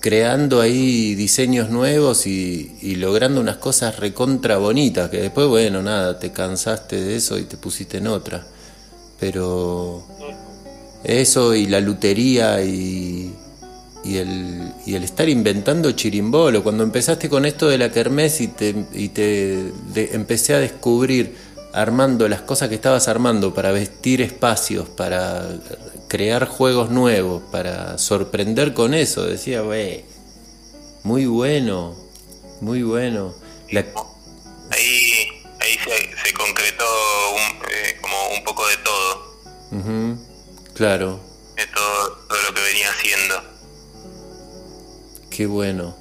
[0.00, 6.32] creando ahí diseños nuevos y, logrando unas cosas recontra bonitas, que después, bueno, nada, te
[6.32, 8.44] cansaste de eso y te pusiste en otra.
[9.20, 10.02] Pero
[11.04, 13.34] eso y la lutería y,
[14.02, 18.48] y, el, y el estar inventando chirimbolo, cuando empezaste con esto de la kermés y
[18.48, 19.72] te, y te
[20.14, 21.36] empecé a descubrir
[21.72, 25.46] armando las cosas que estabas armando para vestir espacios, para
[26.10, 29.24] crear juegos nuevos, para sorprender con eso.
[29.24, 30.04] Decía, wey,
[31.04, 31.96] muy bueno,
[32.60, 33.32] muy bueno.
[34.72, 35.78] Ahí, ahí
[36.24, 36.84] se, concretó
[37.70, 40.18] eh, como un poco de todo.
[40.74, 41.20] Claro.
[41.56, 43.42] De todo, lo que venía haciendo.
[45.30, 45.96] Qué bueno.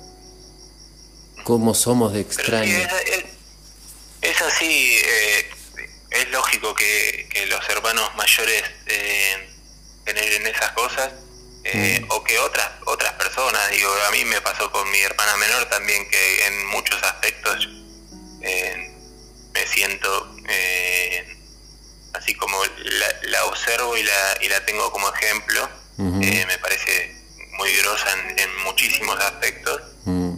[1.43, 2.81] ¿Cómo somos de extraños?
[4.21, 5.49] es, así, eh,
[6.09, 9.49] es lógico que, los hermanos mayores eh,
[10.09, 11.11] generen esas cosas
[11.63, 12.11] eh, mm.
[12.11, 16.09] o que otras otras personas digo a mí me pasó con mi hermana menor también
[16.09, 17.69] que en muchos aspectos
[18.41, 18.95] eh,
[19.53, 21.37] me siento eh,
[22.13, 22.57] así como
[23.23, 27.13] la, observo y la, y la tengo como ejemplo me parece
[27.57, 28.07] muy grosa
[28.37, 30.37] en, muchísimos aspectos mm.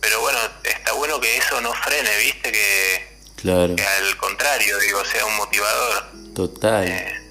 [0.00, 3.74] pero bueno está bueno que eso no frene viste que, claro.
[3.74, 7.25] que al contrario digo sea un motivador total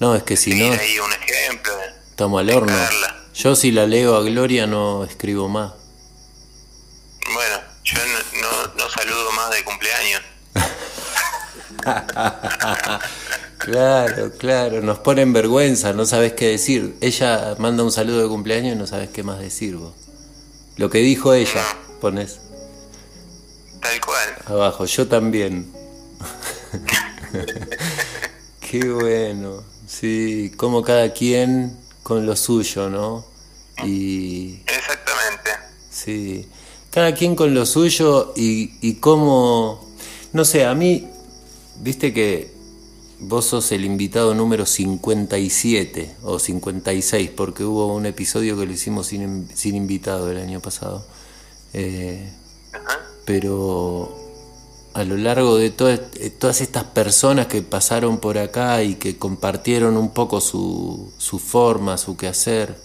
[0.00, 0.72] no, es que si no.
[0.72, 1.72] ahí un ejemplo.
[2.10, 2.76] Estamos al horno.
[3.34, 5.72] Yo si la leo a Gloria no escribo más.
[7.32, 7.98] Bueno, yo
[8.40, 10.22] no, no, saludo más de cumpleaños.
[13.58, 16.96] claro, claro, nos pone en vergüenza, no sabes qué decir.
[17.00, 19.94] Ella manda un saludo de cumpleaños y no sabes qué más decir vos.
[20.76, 21.64] Lo que dijo ella,
[22.00, 22.40] pones.
[23.80, 24.36] Tal cual.
[24.46, 25.72] Abajo, yo también.
[28.70, 29.77] qué bueno.
[29.88, 33.24] Sí, como cada quien con lo suyo, ¿no?
[33.84, 34.60] Y...
[34.66, 35.50] Exactamente.
[35.90, 36.46] Sí,
[36.90, 39.88] cada quien con lo suyo y, y cómo,
[40.34, 41.08] no sé, a mí,
[41.80, 42.52] viste que
[43.20, 49.06] vos sos el invitado número 57 o 56, porque hubo un episodio que lo hicimos
[49.06, 51.04] sin, sin invitado el año pasado.
[51.72, 52.30] Eh,
[53.24, 54.27] pero
[54.94, 59.16] a lo largo de todas, eh, todas estas personas que pasaron por acá y que
[59.16, 62.76] compartieron un poco su, su forma, su quehacer,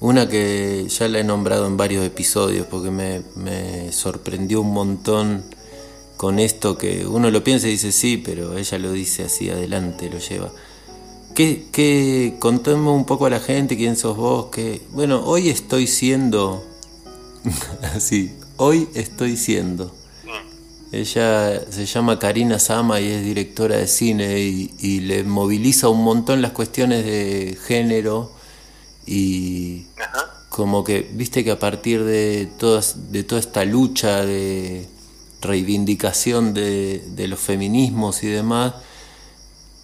[0.00, 5.44] una que ya la he nombrado en varios episodios porque me, me sorprendió un montón
[6.16, 10.10] con esto que uno lo piensa y dice sí, pero ella lo dice así adelante,
[10.10, 10.52] lo lleva.
[11.34, 14.46] ¿Qué, qué, contemos un poco a la gente quién sos vos?
[14.46, 16.64] Que, bueno, hoy estoy siendo,
[17.94, 19.92] así, hoy estoy siendo.
[20.94, 26.40] Ella se llama Karina Sama y es directora de cine y, le moviliza un montón
[26.40, 28.30] las cuestiones de género
[29.04, 29.86] y
[30.50, 34.86] como que, viste que a partir de, todas, de toda esta lucha de
[35.40, 38.74] reivindicación de, los feminismos y demás,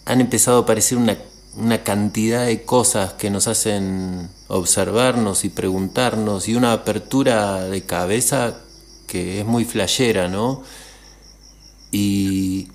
[0.05, 1.19] han empezado a aparecer una,
[1.57, 8.59] una cantidad de cosas que nos hacen observarnos y preguntarnos y una apertura de cabeza
[9.09, 10.63] que es muy flashera, ¿no?
[11.93, 12.69] Y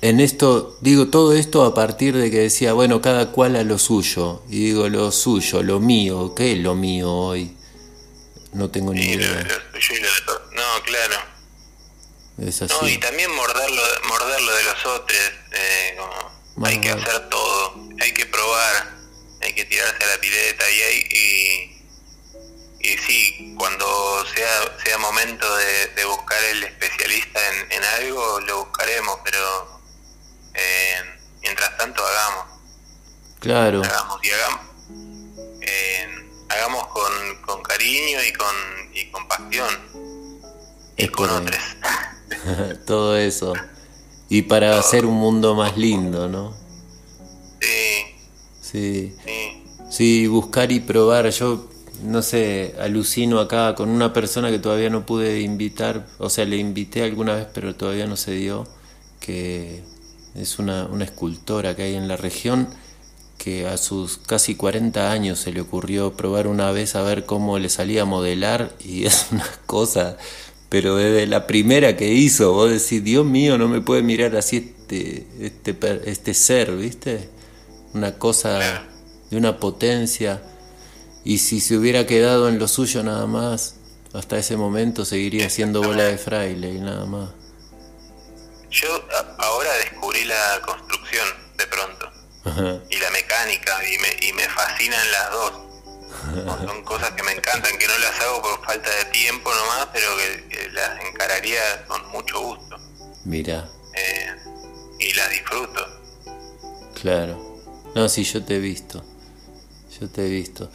[0.00, 3.78] en esto, digo todo esto a partir de que decía, bueno, cada cual a lo
[3.78, 4.42] suyo.
[4.48, 7.56] Y digo, lo suyo, lo mío, ¿qué es lo mío hoy?
[8.52, 9.46] No tengo ni idea.
[10.54, 11.16] no, claro.
[12.38, 12.74] Es así.
[12.80, 15.18] No, y también morderlo, morderlo de los otros.
[15.52, 15.96] Eh,
[16.54, 18.96] como hay que hacer todo, hay que probar,
[19.40, 20.98] hay que tirarse a la pileta y hay.
[21.10, 21.81] Y,
[22.82, 23.86] y sí, cuando
[24.34, 29.80] sea, sea momento de, buscar el especialista en, algo, lo buscaremos, pero
[30.54, 30.96] eh,
[31.42, 32.44] mientras tanto hagamos.
[33.38, 33.82] Claro.
[33.84, 34.60] Hagamos y hagamos.
[35.60, 36.08] Eh,
[36.48, 38.56] hagamos con, con, cariño y con,
[38.92, 39.78] y con pasión.
[40.96, 41.62] y con otros.
[42.86, 43.54] Todo eso.
[44.28, 46.56] Y para hacer un mundo más lindo, ¿no?
[47.60, 48.16] Sí.
[48.60, 49.16] Sí.
[49.24, 49.64] Sí.
[49.88, 51.28] Sí, buscar y probar.
[51.30, 51.68] Yo
[52.02, 56.56] no sé, alucino acá con una persona que todavía no pude invitar, o sea, le
[56.56, 58.66] invité alguna vez, pero todavía no se dio,
[59.20, 59.82] que
[60.34, 62.68] es una, una escultora que hay en la región,
[63.38, 67.58] que a sus casi 40 años se le ocurrió probar una vez a ver cómo
[67.58, 70.16] le salía a modelar y es una cosa,
[70.68, 74.56] pero desde la primera que hizo, vos decís, Dios mío, no me puede mirar así
[74.56, 75.76] este, este,
[76.06, 77.28] este ser, ¿viste?
[77.94, 78.86] Una cosa
[79.30, 80.42] de una potencia
[81.24, 83.76] y si se hubiera quedado en lo suyo nada más,
[84.12, 87.30] hasta ese momento seguiría siendo bola de fraile y nada más.
[88.70, 88.88] Yo
[89.38, 92.10] ahora descubrí la construcción de pronto
[92.90, 95.52] y la mecánica y me, y me fascinan las dos.
[96.66, 100.08] Son cosas que me encantan, que no las hago por falta de tiempo nomás, pero
[100.16, 102.76] que, las encararía con mucho gusto.
[103.24, 103.68] Mira.
[103.94, 104.26] Eh,
[104.98, 105.86] y las disfruto.
[107.00, 107.62] Claro.
[107.94, 109.04] No, sí, yo te he visto.
[110.00, 110.70] Yo te he visto.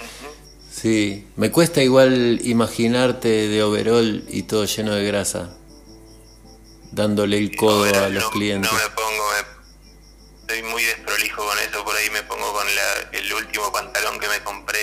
[0.79, 5.57] Sí, me cuesta igual imaginarte de overall y todo lleno de grasa,
[6.91, 8.71] dándole el codo a los clientes.
[8.71, 12.67] No me pongo, me, soy muy desprolijo con eso, por ahí me pongo con
[13.11, 14.77] el último pantalón que me compré,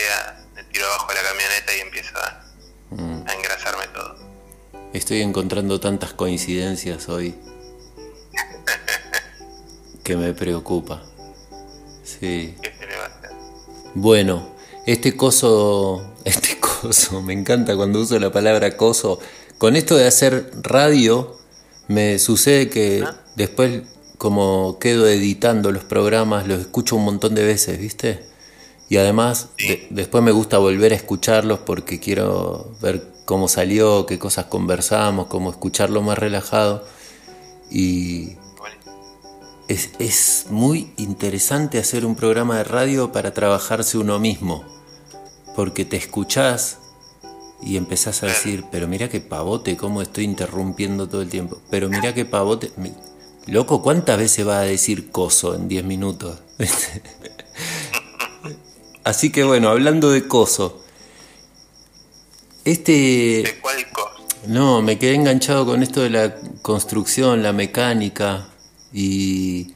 [0.56, 2.44] me tiro abajo de la camioneta y empiezo a,
[2.90, 3.28] mm.
[3.28, 4.16] a engrasarme todo.
[4.92, 7.36] Estoy encontrando tantas coincidencias hoy
[10.02, 11.04] que me preocupa.
[12.02, 12.56] Sí.
[13.94, 14.53] Bueno,
[14.86, 19.18] este coso, este coso, me encanta cuando uso la palabra coso.
[19.58, 21.36] Con esto de hacer radio,
[21.88, 23.16] me sucede que ah.
[23.36, 23.82] después,
[24.18, 28.24] como quedo editando los programas, los escucho un montón de veces, ¿viste?
[28.90, 29.48] Y además,
[29.88, 35.50] después me gusta volver a escucharlos porque quiero ver cómo salió, qué cosas conversamos, cómo
[35.50, 36.84] escucharlo más relajado.
[37.70, 38.36] Y
[39.68, 44.73] es, es muy interesante hacer un programa de radio para trabajarse uno mismo
[45.54, 46.78] porque te escuchás
[47.62, 51.60] y empezás a decir, pero mira qué pavote, cómo estoy interrumpiendo todo el tiempo.
[51.70, 52.70] Pero mira qué pavote.
[53.46, 56.38] Loco, ¿cuántas veces va a decir coso en 10 minutos?
[59.04, 60.82] Así que bueno, hablando de coso.
[62.64, 63.42] Este.
[63.42, 64.10] ¿De cuál coso?
[64.46, 68.48] No, me quedé enganchado con esto de la construcción, la mecánica
[68.92, 69.74] y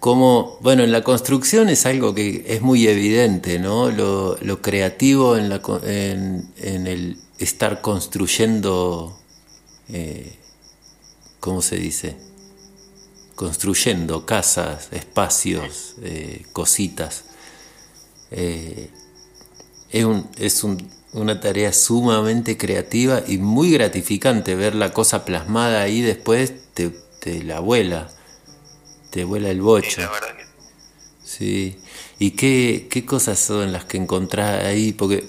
[0.00, 3.90] como, bueno, en la construcción es algo que es muy evidente, ¿no?
[3.90, 9.20] Lo, creativo en, la, en, el estar construyendo,
[9.90, 10.38] eh,
[11.38, 12.16] ¿cómo se dice?
[13.34, 17.24] Construyendo casas, espacios, eh, cositas.
[18.30, 18.88] Eh,
[19.90, 20.64] es un, es
[21.12, 26.88] una tarea sumamente creativa y muy gratificante ver la cosa plasmada ahí después te,
[27.20, 28.08] te la vuela
[29.10, 30.02] te vuela el bocho.
[31.24, 31.80] Sí,
[32.18, 34.92] ¿Y qué, qué cosas son las que encontrás ahí?
[34.92, 35.24] Porque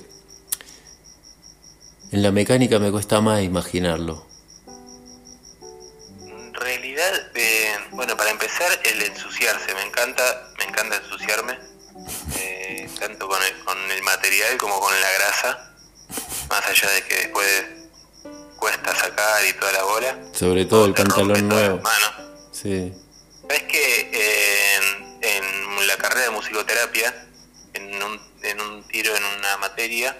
[2.11, 4.27] en la mecánica me cuesta más imaginarlo.
[6.21, 9.73] En realidad, eh, bueno, para empezar, el ensuciarse.
[9.73, 11.57] Me encanta, me encanta ensuciarme,
[12.37, 15.73] eh, tanto con el, con el material como con la grasa.
[16.49, 17.65] Más allá de que después
[18.57, 20.19] cuesta sacar y toda la bola.
[20.33, 21.81] Sobre todo el pantalón nuevo.
[22.51, 22.93] Sí.
[23.53, 24.79] Es que
[25.21, 27.27] en la carrera de musicoterapia,
[27.73, 30.15] en un, en un tiro en una materia,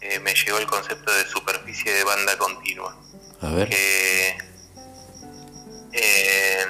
[0.00, 2.96] eh, me llegó el concepto de superficie de banda continua.
[3.40, 3.68] A ver.
[3.68, 4.36] Que
[5.92, 6.66] eh,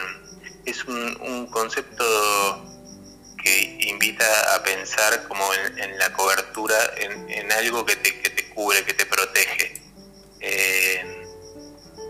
[0.64, 2.04] es un, concepto
[3.42, 8.84] que invita a pensar como en, la cobertura, en, algo que te, que te, cubre,
[8.84, 9.82] que te protege.
[10.40, 11.26] Eh,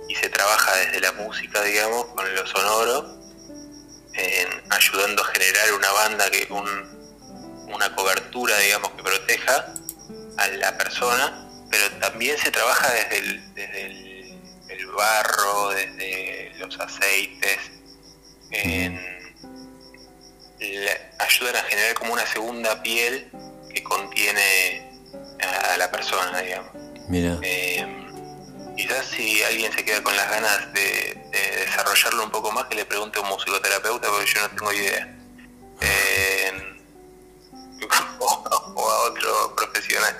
[0.08, 3.13] y se trabaja desde la música, digamos, con lo sonoro,
[4.70, 9.74] ayudando a generar una banda, que una cobertura, digamos, que proteja
[10.36, 17.58] a la persona, pero también se trabaja desde el, desde el, barro, desde los aceites,
[21.18, 23.30] ayudan a generar como una segunda piel
[23.72, 24.90] que contiene
[25.40, 26.72] a, la persona, digamos.
[27.08, 27.38] Mira.
[27.42, 27.86] Eh,
[28.76, 32.84] quizás si alguien se queda con las ganas de, desarrollarlo un poco más, que le
[32.84, 35.16] pregunte a un musicoterapeuta, porque yo no tengo idea.
[35.80, 36.52] Eh,
[38.18, 40.16] o, a otro profesional.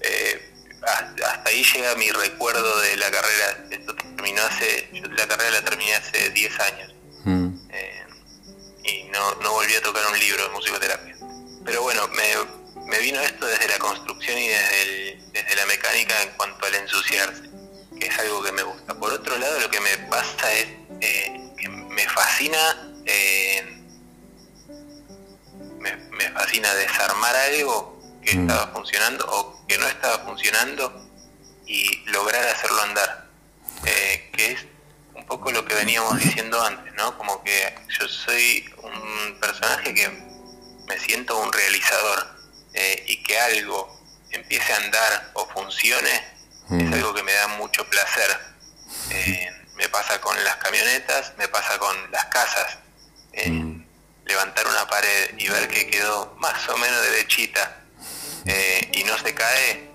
[0.00, 0.50] Eh,
[0.86, 3.66] hasta ahí llega mi recuerdo de la carrera.
[3.70, 6.94] Esto terminó hace, yo la carrera la terminé hace 10 años.
[7.24, 7.48] Mm.
[7.70, 8.06] Eh,
[8.84, 11.16] y no, no volví a tocar un libro de musicoterapia.
[11.64, 16.30] Pero bueno, me, me vino esto desde la construcción y desde, desde la mecánica en
[16.30, 17.43] cuanto al ensuciarse,
[18.06, 18.94] es algo que me gusta.
[18.94, 20.66] Por otro lado, lo que me pasa es
[21.00, 22.90] eh, que me fascina
[25.84, 28.40] me, fascina desarmar algo que mm.
[28.42, 31.08] estaba funcionando o que no estaba funcionando
[31.66, 33.28] y lograr hacerlo andar.
[33.86, 34.66] Eh, que es
[35.14, 37.16] un poco lo que veníamos diciendo antes, ¿no?
[37.18, 40.08] Como que yo soy un personaje que
[40.88, 42.26] me siento un realizador
[42.72, 44.00] eh, y que algo
[44.30, 46.33] empiece a andar o funcione
[46.70, 48.38] es algo que me da mucho placer.
[49.10, 52.78] Eh, me pasa con las camionetas, me pasa con las casas.
[53.46, 53.84] Mm
[54.26, 57.82] levantar una pared y ver que quedó más o menos derechita
[58.46, 59.90] eh, y no se cae,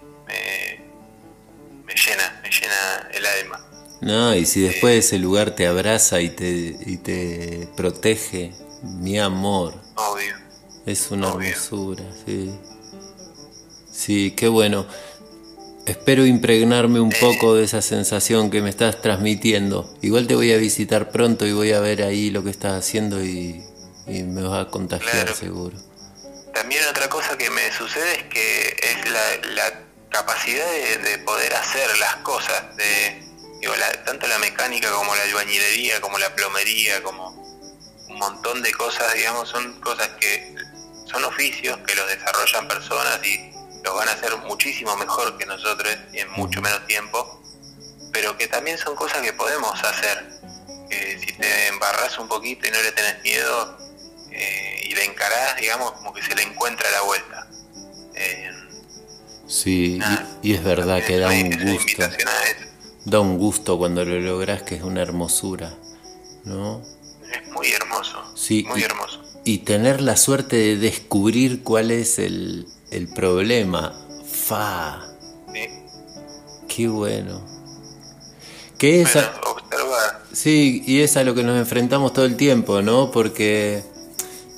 [1.86, 3.66] me, llena, me llena el alma.
[4.02, 8.54] No, y si después eh, ese lugar te abraza y te, y te protege,
[8.84, 9.74] mi amor.
[9.96, 10.36] Obvio.
[10.86, 12.58] Es una hermosura, sí.
[13.92, 14.88] Sí, qué bueno.
[15.90, 19.94] Espero impregnarme un poco de esa sensación que me estás transmitiendo.
[20.02, 23.24] Igual te voy a visitar pronto y voy a ver ahí lo que estás haciendo
[23.24, 23.64] y
[24.10, 25.78] y me va a contagiar seguro.
[26.54, 29.12] También otra cosa que me sucede es que es
[29.56, 33.24] la, capacidad de, poder hacer las cosas, de
[34.06, 39.48] tanto la mecánica como la albañilería, como la plomería, como un montón de cosas, digamos,
[39.48, 40.56] son cosas que
[41.06, 43.49] son oficios que los desarrollan personas y
[43.84, 47.42] los van a hacer muchísimo mejor que nosotros y en mucho menos tiempo,
[48.12, 50.40] pero que también son cosas que podemos hacer.
[50.90, 53.78] Que si te embarras un poquito y no le tenés miedo,
[54.32, 57.48] eh, y la encarás, digamos, como que se le encuentra la vuelta.
[58.16, 58.52] Eh,
[59.48, 60.00] sí,
[60.42, 62.10] y, es verdad que da un gusto.
[63.06, 65.74] Da un gusto cuando lo logras, que es una hermosura,
[66.44, 66.84] ¿no?
[67.32, 68.24] Es muy hermoso.
[68.36, 69.24] Sí, muy hermoso.
[69.46, 73.94] Y tener la suerte de descubrir cuál es el, el problema.
[74.26, 75.02] Fa.
[75.54, 75.68] Sí.
[76.68, 77.42] Qué bueno.
[78.78, 79.34] Que esa,
[80.32, 83.12] Sí, y es a lo que nos enfrentamos todo el tiempo, ¿no?
[83.12, 83.84] Porque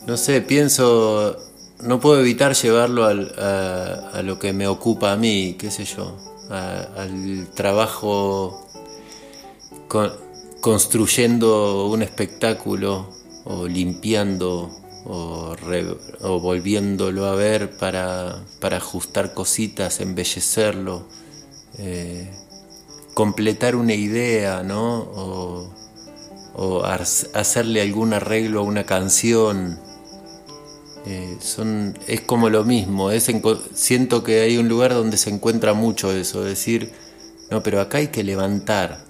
[0.05, 1.37] no sé, pienso,
[1.81, 6.17] no puedo evitar llevarlo a, lo que me ocupa a mí, qué sé yo,
[6.49, 8.67] al trabajo
[10.61, 13.09] construyendo un espectáculo
[13.45, 14.69] o limpiando
[15.05, 21.07] o, volviéndolo a ver para, ajustar cositas, embellecerlo,
[21.77, 22.31] eh,
[23.13, 24.99] completar una idea, ¿no?
[24.99, 25.73] O,
[26.53, 29.79] o hacerle algún arreglo a una canción
[31.05, 33.31] eh, son, es como lo mismo, es
[33.73, 36.91] siento que hay un lugar donde se encuentra mucho eso, decir,
[37.49, 39.03] no, pero acá hay que levantar,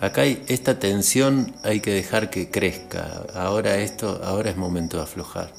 [0.00, 5.04] acá hay esta tensión hay que dejar que crezca, ahora esto, ahora es momento de
[5.04, 5.52] aflojar.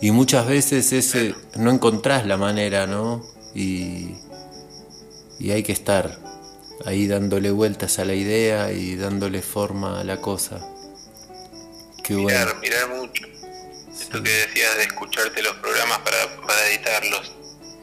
[0.00, 3.24] Y muchas veces ese, no encontrás la manera, ¿no?
[3.54, 4.16] Y,
[5.38, 6.18] y hay que estar
[6.84, 10.60] ahí dándole vueltas a la idea y dándole forma a la cosa.
[12.08, 13.24] mirar, mirar mucho.
[13.98, 17.32] Esto que decías de escucharte los programas para, para editarlos,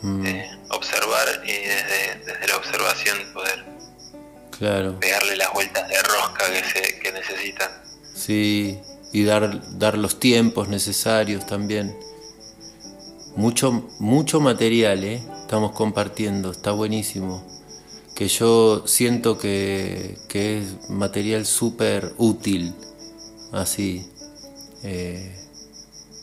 [0.02, 0.26] mm.
[0.26, 3.73] eh, observar y desde, desde, la observación poder
[4.58, 5.00] claro.
[5.00, 7.70] pegarle las vueltas de rosca que, se, que necesitan.
[8.16, 8.80] Sí,
[9.12, 11.96] y dar, dar los tiempos necesarios también.
[13.36, 15.24] Mucho, mucho material, ¿eh?
[15.42, 17.46] Estamos compartiendo, está buenísimo.
[18.16, 22.74] Que yo siento que, que es material súper útil,
[23.52, 24.08] así.
[24.84, 25.36] Eh,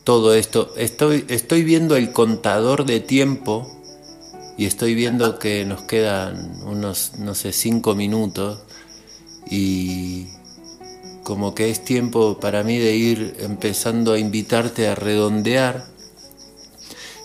[0.04, 0.72] todo esto.
[0.76, 3.79] Estoy, estoy viendo el contador de tiempo
[4.60, 8.58] y estoy viendo que nos quedan unos, no sé, cinco minutos
[9.50, 10.26] y
[11.24, 15.86] como que es tiempo para mí de ir empezando a invitarte a redondear.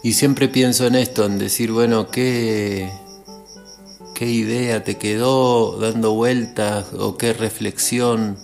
[0.02, 2.90] Y siempre pienso en esto, en decir, bueno, ¿qué,
[4.14, 8.38] qué idea te quedó dando vueltas o qué reflexión?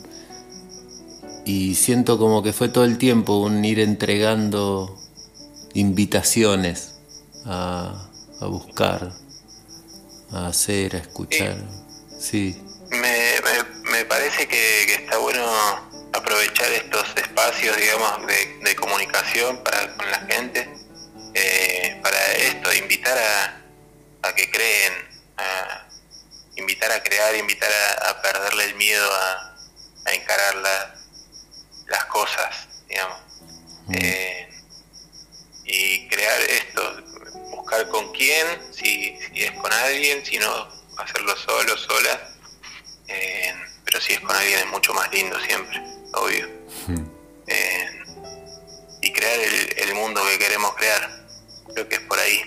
[1.45, 4.99] Y siento como que fue todo el tiempo un ir entregando
[5.73, 6.95] invitaciones
[7.45, 8.10] a,
[8.47, 9.11] buscar,
[10.31, 11.57] a hacer, a escuchar.
[12.19, 12.61] Sí.
[12.89, 15.45] Me, parece que, está bueno
[16.13, 20.69] aprovechar estos espacios, digamos, de, comunicación para con la gente,
[21.33, 24.93] eh, para esto, invitar a, a que creen,
[25.37, 25.87] a,
[26.55, 27.71] invitar a crear, invitar
[28.07, 29.55] a, perderle el miedo a,
[30.05, 30.55] a encarar
[31.87, 33.19] las cosas, digamos.
[33.87, 33.95] Mm.
[33.95, 34.49] Eh,
[35.65, 36.81] y crear esto,
[37.71, 40.67] buscar con quién, si, si es con alguien, si no
[40.97, 42.29] hacerlo solo, sola
[43.07, 43.53] eh,
[43.85, 45.81] pero si es con alguien es mucho más lindo siempre,
[46.13, 46.47] obvio.
[46.87, 47.05] Hmm.
[47.47, 47.89] Eh,
[49.01, 51.27] y crear el, mundo que queremos crear,
[51.73, 52.41] creo que es por ahí.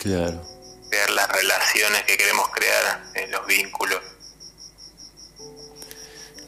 [0.00, 0.42] Claro.
[0.88, 4.00] Crear las relaciones que queremos crear, eh, los vínculos.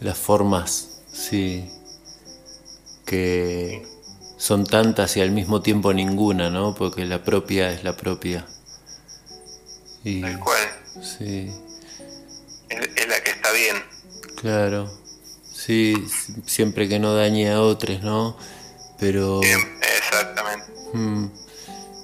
[0.00, 1.70] Las formas, sí,
[3.06, 3.91] que
[4.42, 6.74] son tantas y al mismo tiempo ninguna, ¿no?
[6.74, 8.44] Porque la propia es la propia.
[10.02, 10.68] Y, Tal cual.
[11.00, 11.48] Sí
[12.68, 13.76] es, la que está bien.
[14.40, 14.90] Claro,
[15.52, 15.94] sí,
[16.44, 18.36] siempre que no dañe a otros, ¿no?
[18.98, 19.40] Pero...
[19.42, 20.66] exactamente.
[20.92, 21.26] Mm,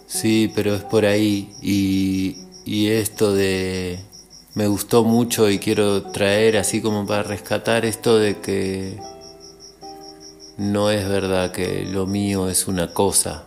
[0.07, 1.53] sí, pero es por ahí.
[1.61, 3.99] Y, y esto de...
[4.55, 8.97] Me gustó mucho y quiero traer así como para rescatar esto de que
[10.59, 13.47] no es verdad que lo mío es una cosa,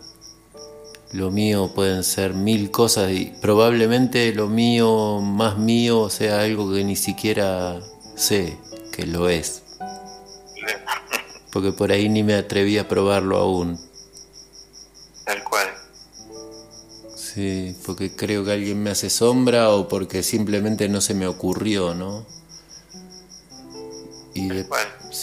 [1.12, 6.84] lo mío pueden ser mil cosas y probablemente lo mío más mío sea algo que
[6.84, 7.80] ni siquiera
[8.16, 8.56] sé
[8.92, 9.62] que lo es.
[11.52, 13.78] Porque por ahí ni me atreví a probarlo aún.
[15.26, 15.68] Tal cual.
[17.14, 21.94] Sí, porque creo que alguien me hace sombra o porque simplemente no se me ocurrió,
[21.94, 22.24] ¿no?
[24.32, 24.66] Y de,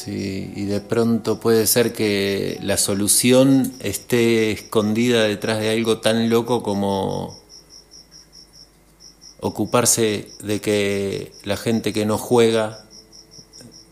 [0.06, 6.30] sí, y de pronto puede ser que la solución esté escondida detrás de algo tan
[6.30, 7.38] loco como
[9.42, 12.86] ocuparse de que la gente que no juega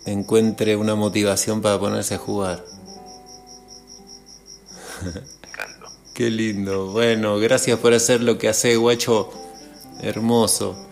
[0.05, 2.63] encuentre una motivación para ponerse a jugar.
[6.13, 6.91] Qué lindo.
[6.91, 9.29] Bueno, gracias por hacer lo que hace, guacho.
[10.01, 10.86] Hermoso.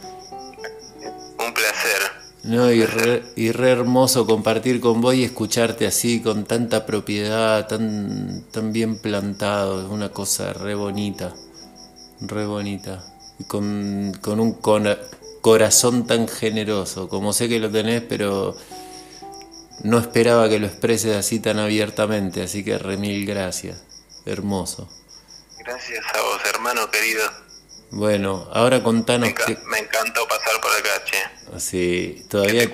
[2.46, 7.68] No, y re, y re hermoso compartir con vos y escucharte así, con tanta propiedad,
[7.68, 11.34] tan, tan bien plantado, es una cosa re bonita,
[12.22, 13.04] re bonita.
[13.40, 14.60] Y con, con un
[15.42, 18.56] corazón tan generoso, como sé que lo tenés, pero
[19.84, 23.82] no esperaba que lo expreses así tan abiertamente, así que re mil gracias,
[24.28, 24.88] hermoso.
[25.58, 27.45] Gracias a vos, hermano querido.
[27.92, 29.30] Bueno, ahora contanos.
[29.48, 31.60] Me, me encantó pasar por acá, che.
[31.60, 32.70] Sí, todavía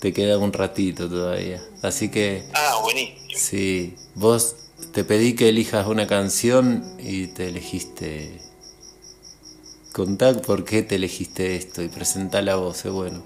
[0.00, 1.62] te, queda un ratito todavía.
[1.82, 2.44] Así que...
[2.54, 3.38] Ah, buenísimo.
[3.38, 4.56] Sí, vos
[4.92, 8.40] te pedí que elijas una canción y te elegiste...
[9.92, 13.24] Contá por qué te elegiste esto y presentá la voz, es bueno.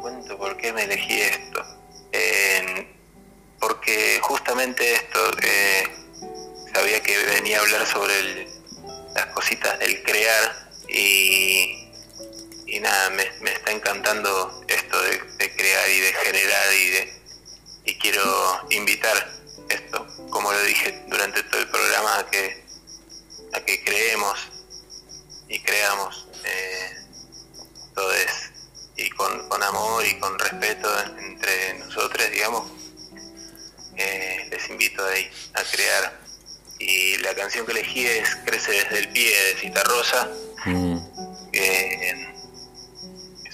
[0.00, 1.62] Cuento por qué me elegí esto.
[3.60, 5.84] porque justamente esto, eh,
[6.74, 8.46] sabía que venía a hablar sobre
[9.16, 11.86] las cositas del crear y
[12.66, 17.22] y nada, me, está encantando esto de, crear y de generar y de
[17.84, 19.16] y quiero invitar
[19.68, 22.64] esto, como lo dije durante todo el programa, a que,
[23.52, 24.38] a que creemos
[25.48, 26.96] y creamos eh,
[27.94, 28.50] todo es,
[28.96, 30.88] y con, con, amor y con respeto
[31.18, 32.72] entre nosotros, digamos,
[33.96, 36.25] eh, les invito ahí a crear.
[36.78, 40.28] Y la canción que elegí es Crece desde el pie de Cita Rosa.
[40.64, 40.96] Mm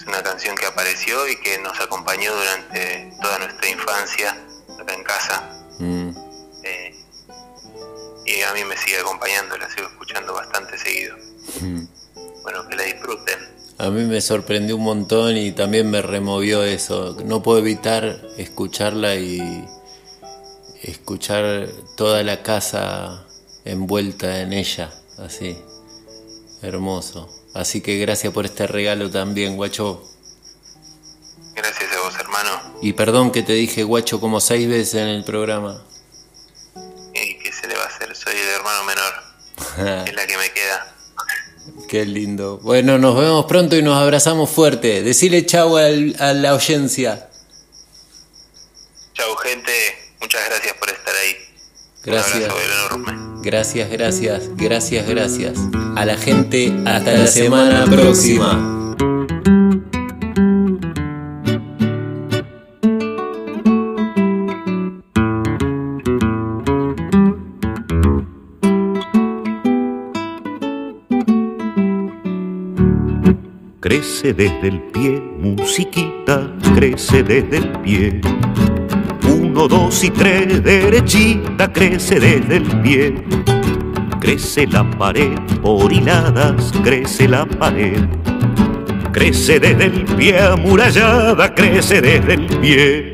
[0.06, 4.36] una canción que apareció y que nos acompañó durante toda nuestra infancia
[4.80, 5.50] acá en casa.
[5.78, 6.10] Mm.
[6.64, 6.94] Eh,
[8.26, 11.16] y a mí me sigue acompañando, la sigo escuchando bastante seguido.
[11.60, 11.84] Mm.
[12.42, 13.38] Bueno, que la disfruten.
[13.78, 17.16] A mí me sorprendió un montón y también me removió eso.
[17.24, 19.66] No puedo evitar escucharla y
[20.82, 23.26] escuchar toda la casa
[23.64, 25.56] envuelta en ella, así.
[26.62, 27.28] Hermoso.
[27.54, 30.02] Así que gracias por este regalo también, guacho.
[31.54, 32.78] Gracias a vos, hermano.
[32.80, 35.82] Y perdón que te dije guacho como seis veces en el programa.
[37.14, 38.14] ¿Y qué se le va a hacer?
[38.16, 40.04] Soy el hermano menor.
[40.08, 40.94] es la que me queda.
[41.88, 42.58] Qué lindo.
[42.58, 45.02] Bueno, nos vemos pronto y nos abrazamos fuerte.
[45.02, 45.90] Decile chau a
[46.32, 47.28] la audiencia.
[49.14, 50.01] Chau, gente.
[50.22, 51.36] Muchas gracias por estar ahí.
[52.04, 52.54] Gracias.
[53.42, 55.58] Gracias, gracias, gracias, gracias.
[55.96, 58.94] A la gente, hasta, la semana, próxima.
[73.80, 78.20] Crece desde el pie, musiquita, crece desde el pie.
[79.54, 83.22] Uno, dos y tres, derechita, crece desde el pie.
[84.18, 88.00] Crece la pared, por hiladas, crece la pared.
[89.12, 93.12] Crece desde el pie, amurallada, crece desde el pie.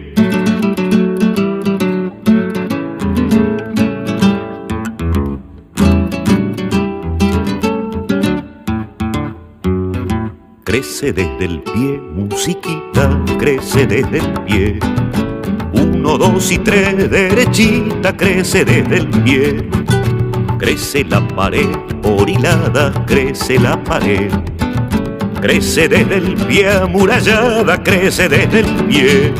[10.63, 14.79] crece desde el pie, musiquita, crece desde el pie.
[16.09, 19.69] Uno, dos y tres, derechita, crece desde el pie.
[20.59, 21.69] Crece la pared,
[22.03, 24.33] por hilada, crece la pared.
[25.43, 29.35] Crece desde el pie, amurallada, crece desde el pie.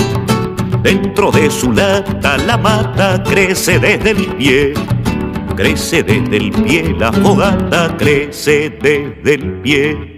[0.83, 4.75] Dentro de su lata la mata, crece desde el pie.
[5.57, 10.18] Crece desde el pie la fogata, crece desde el pie.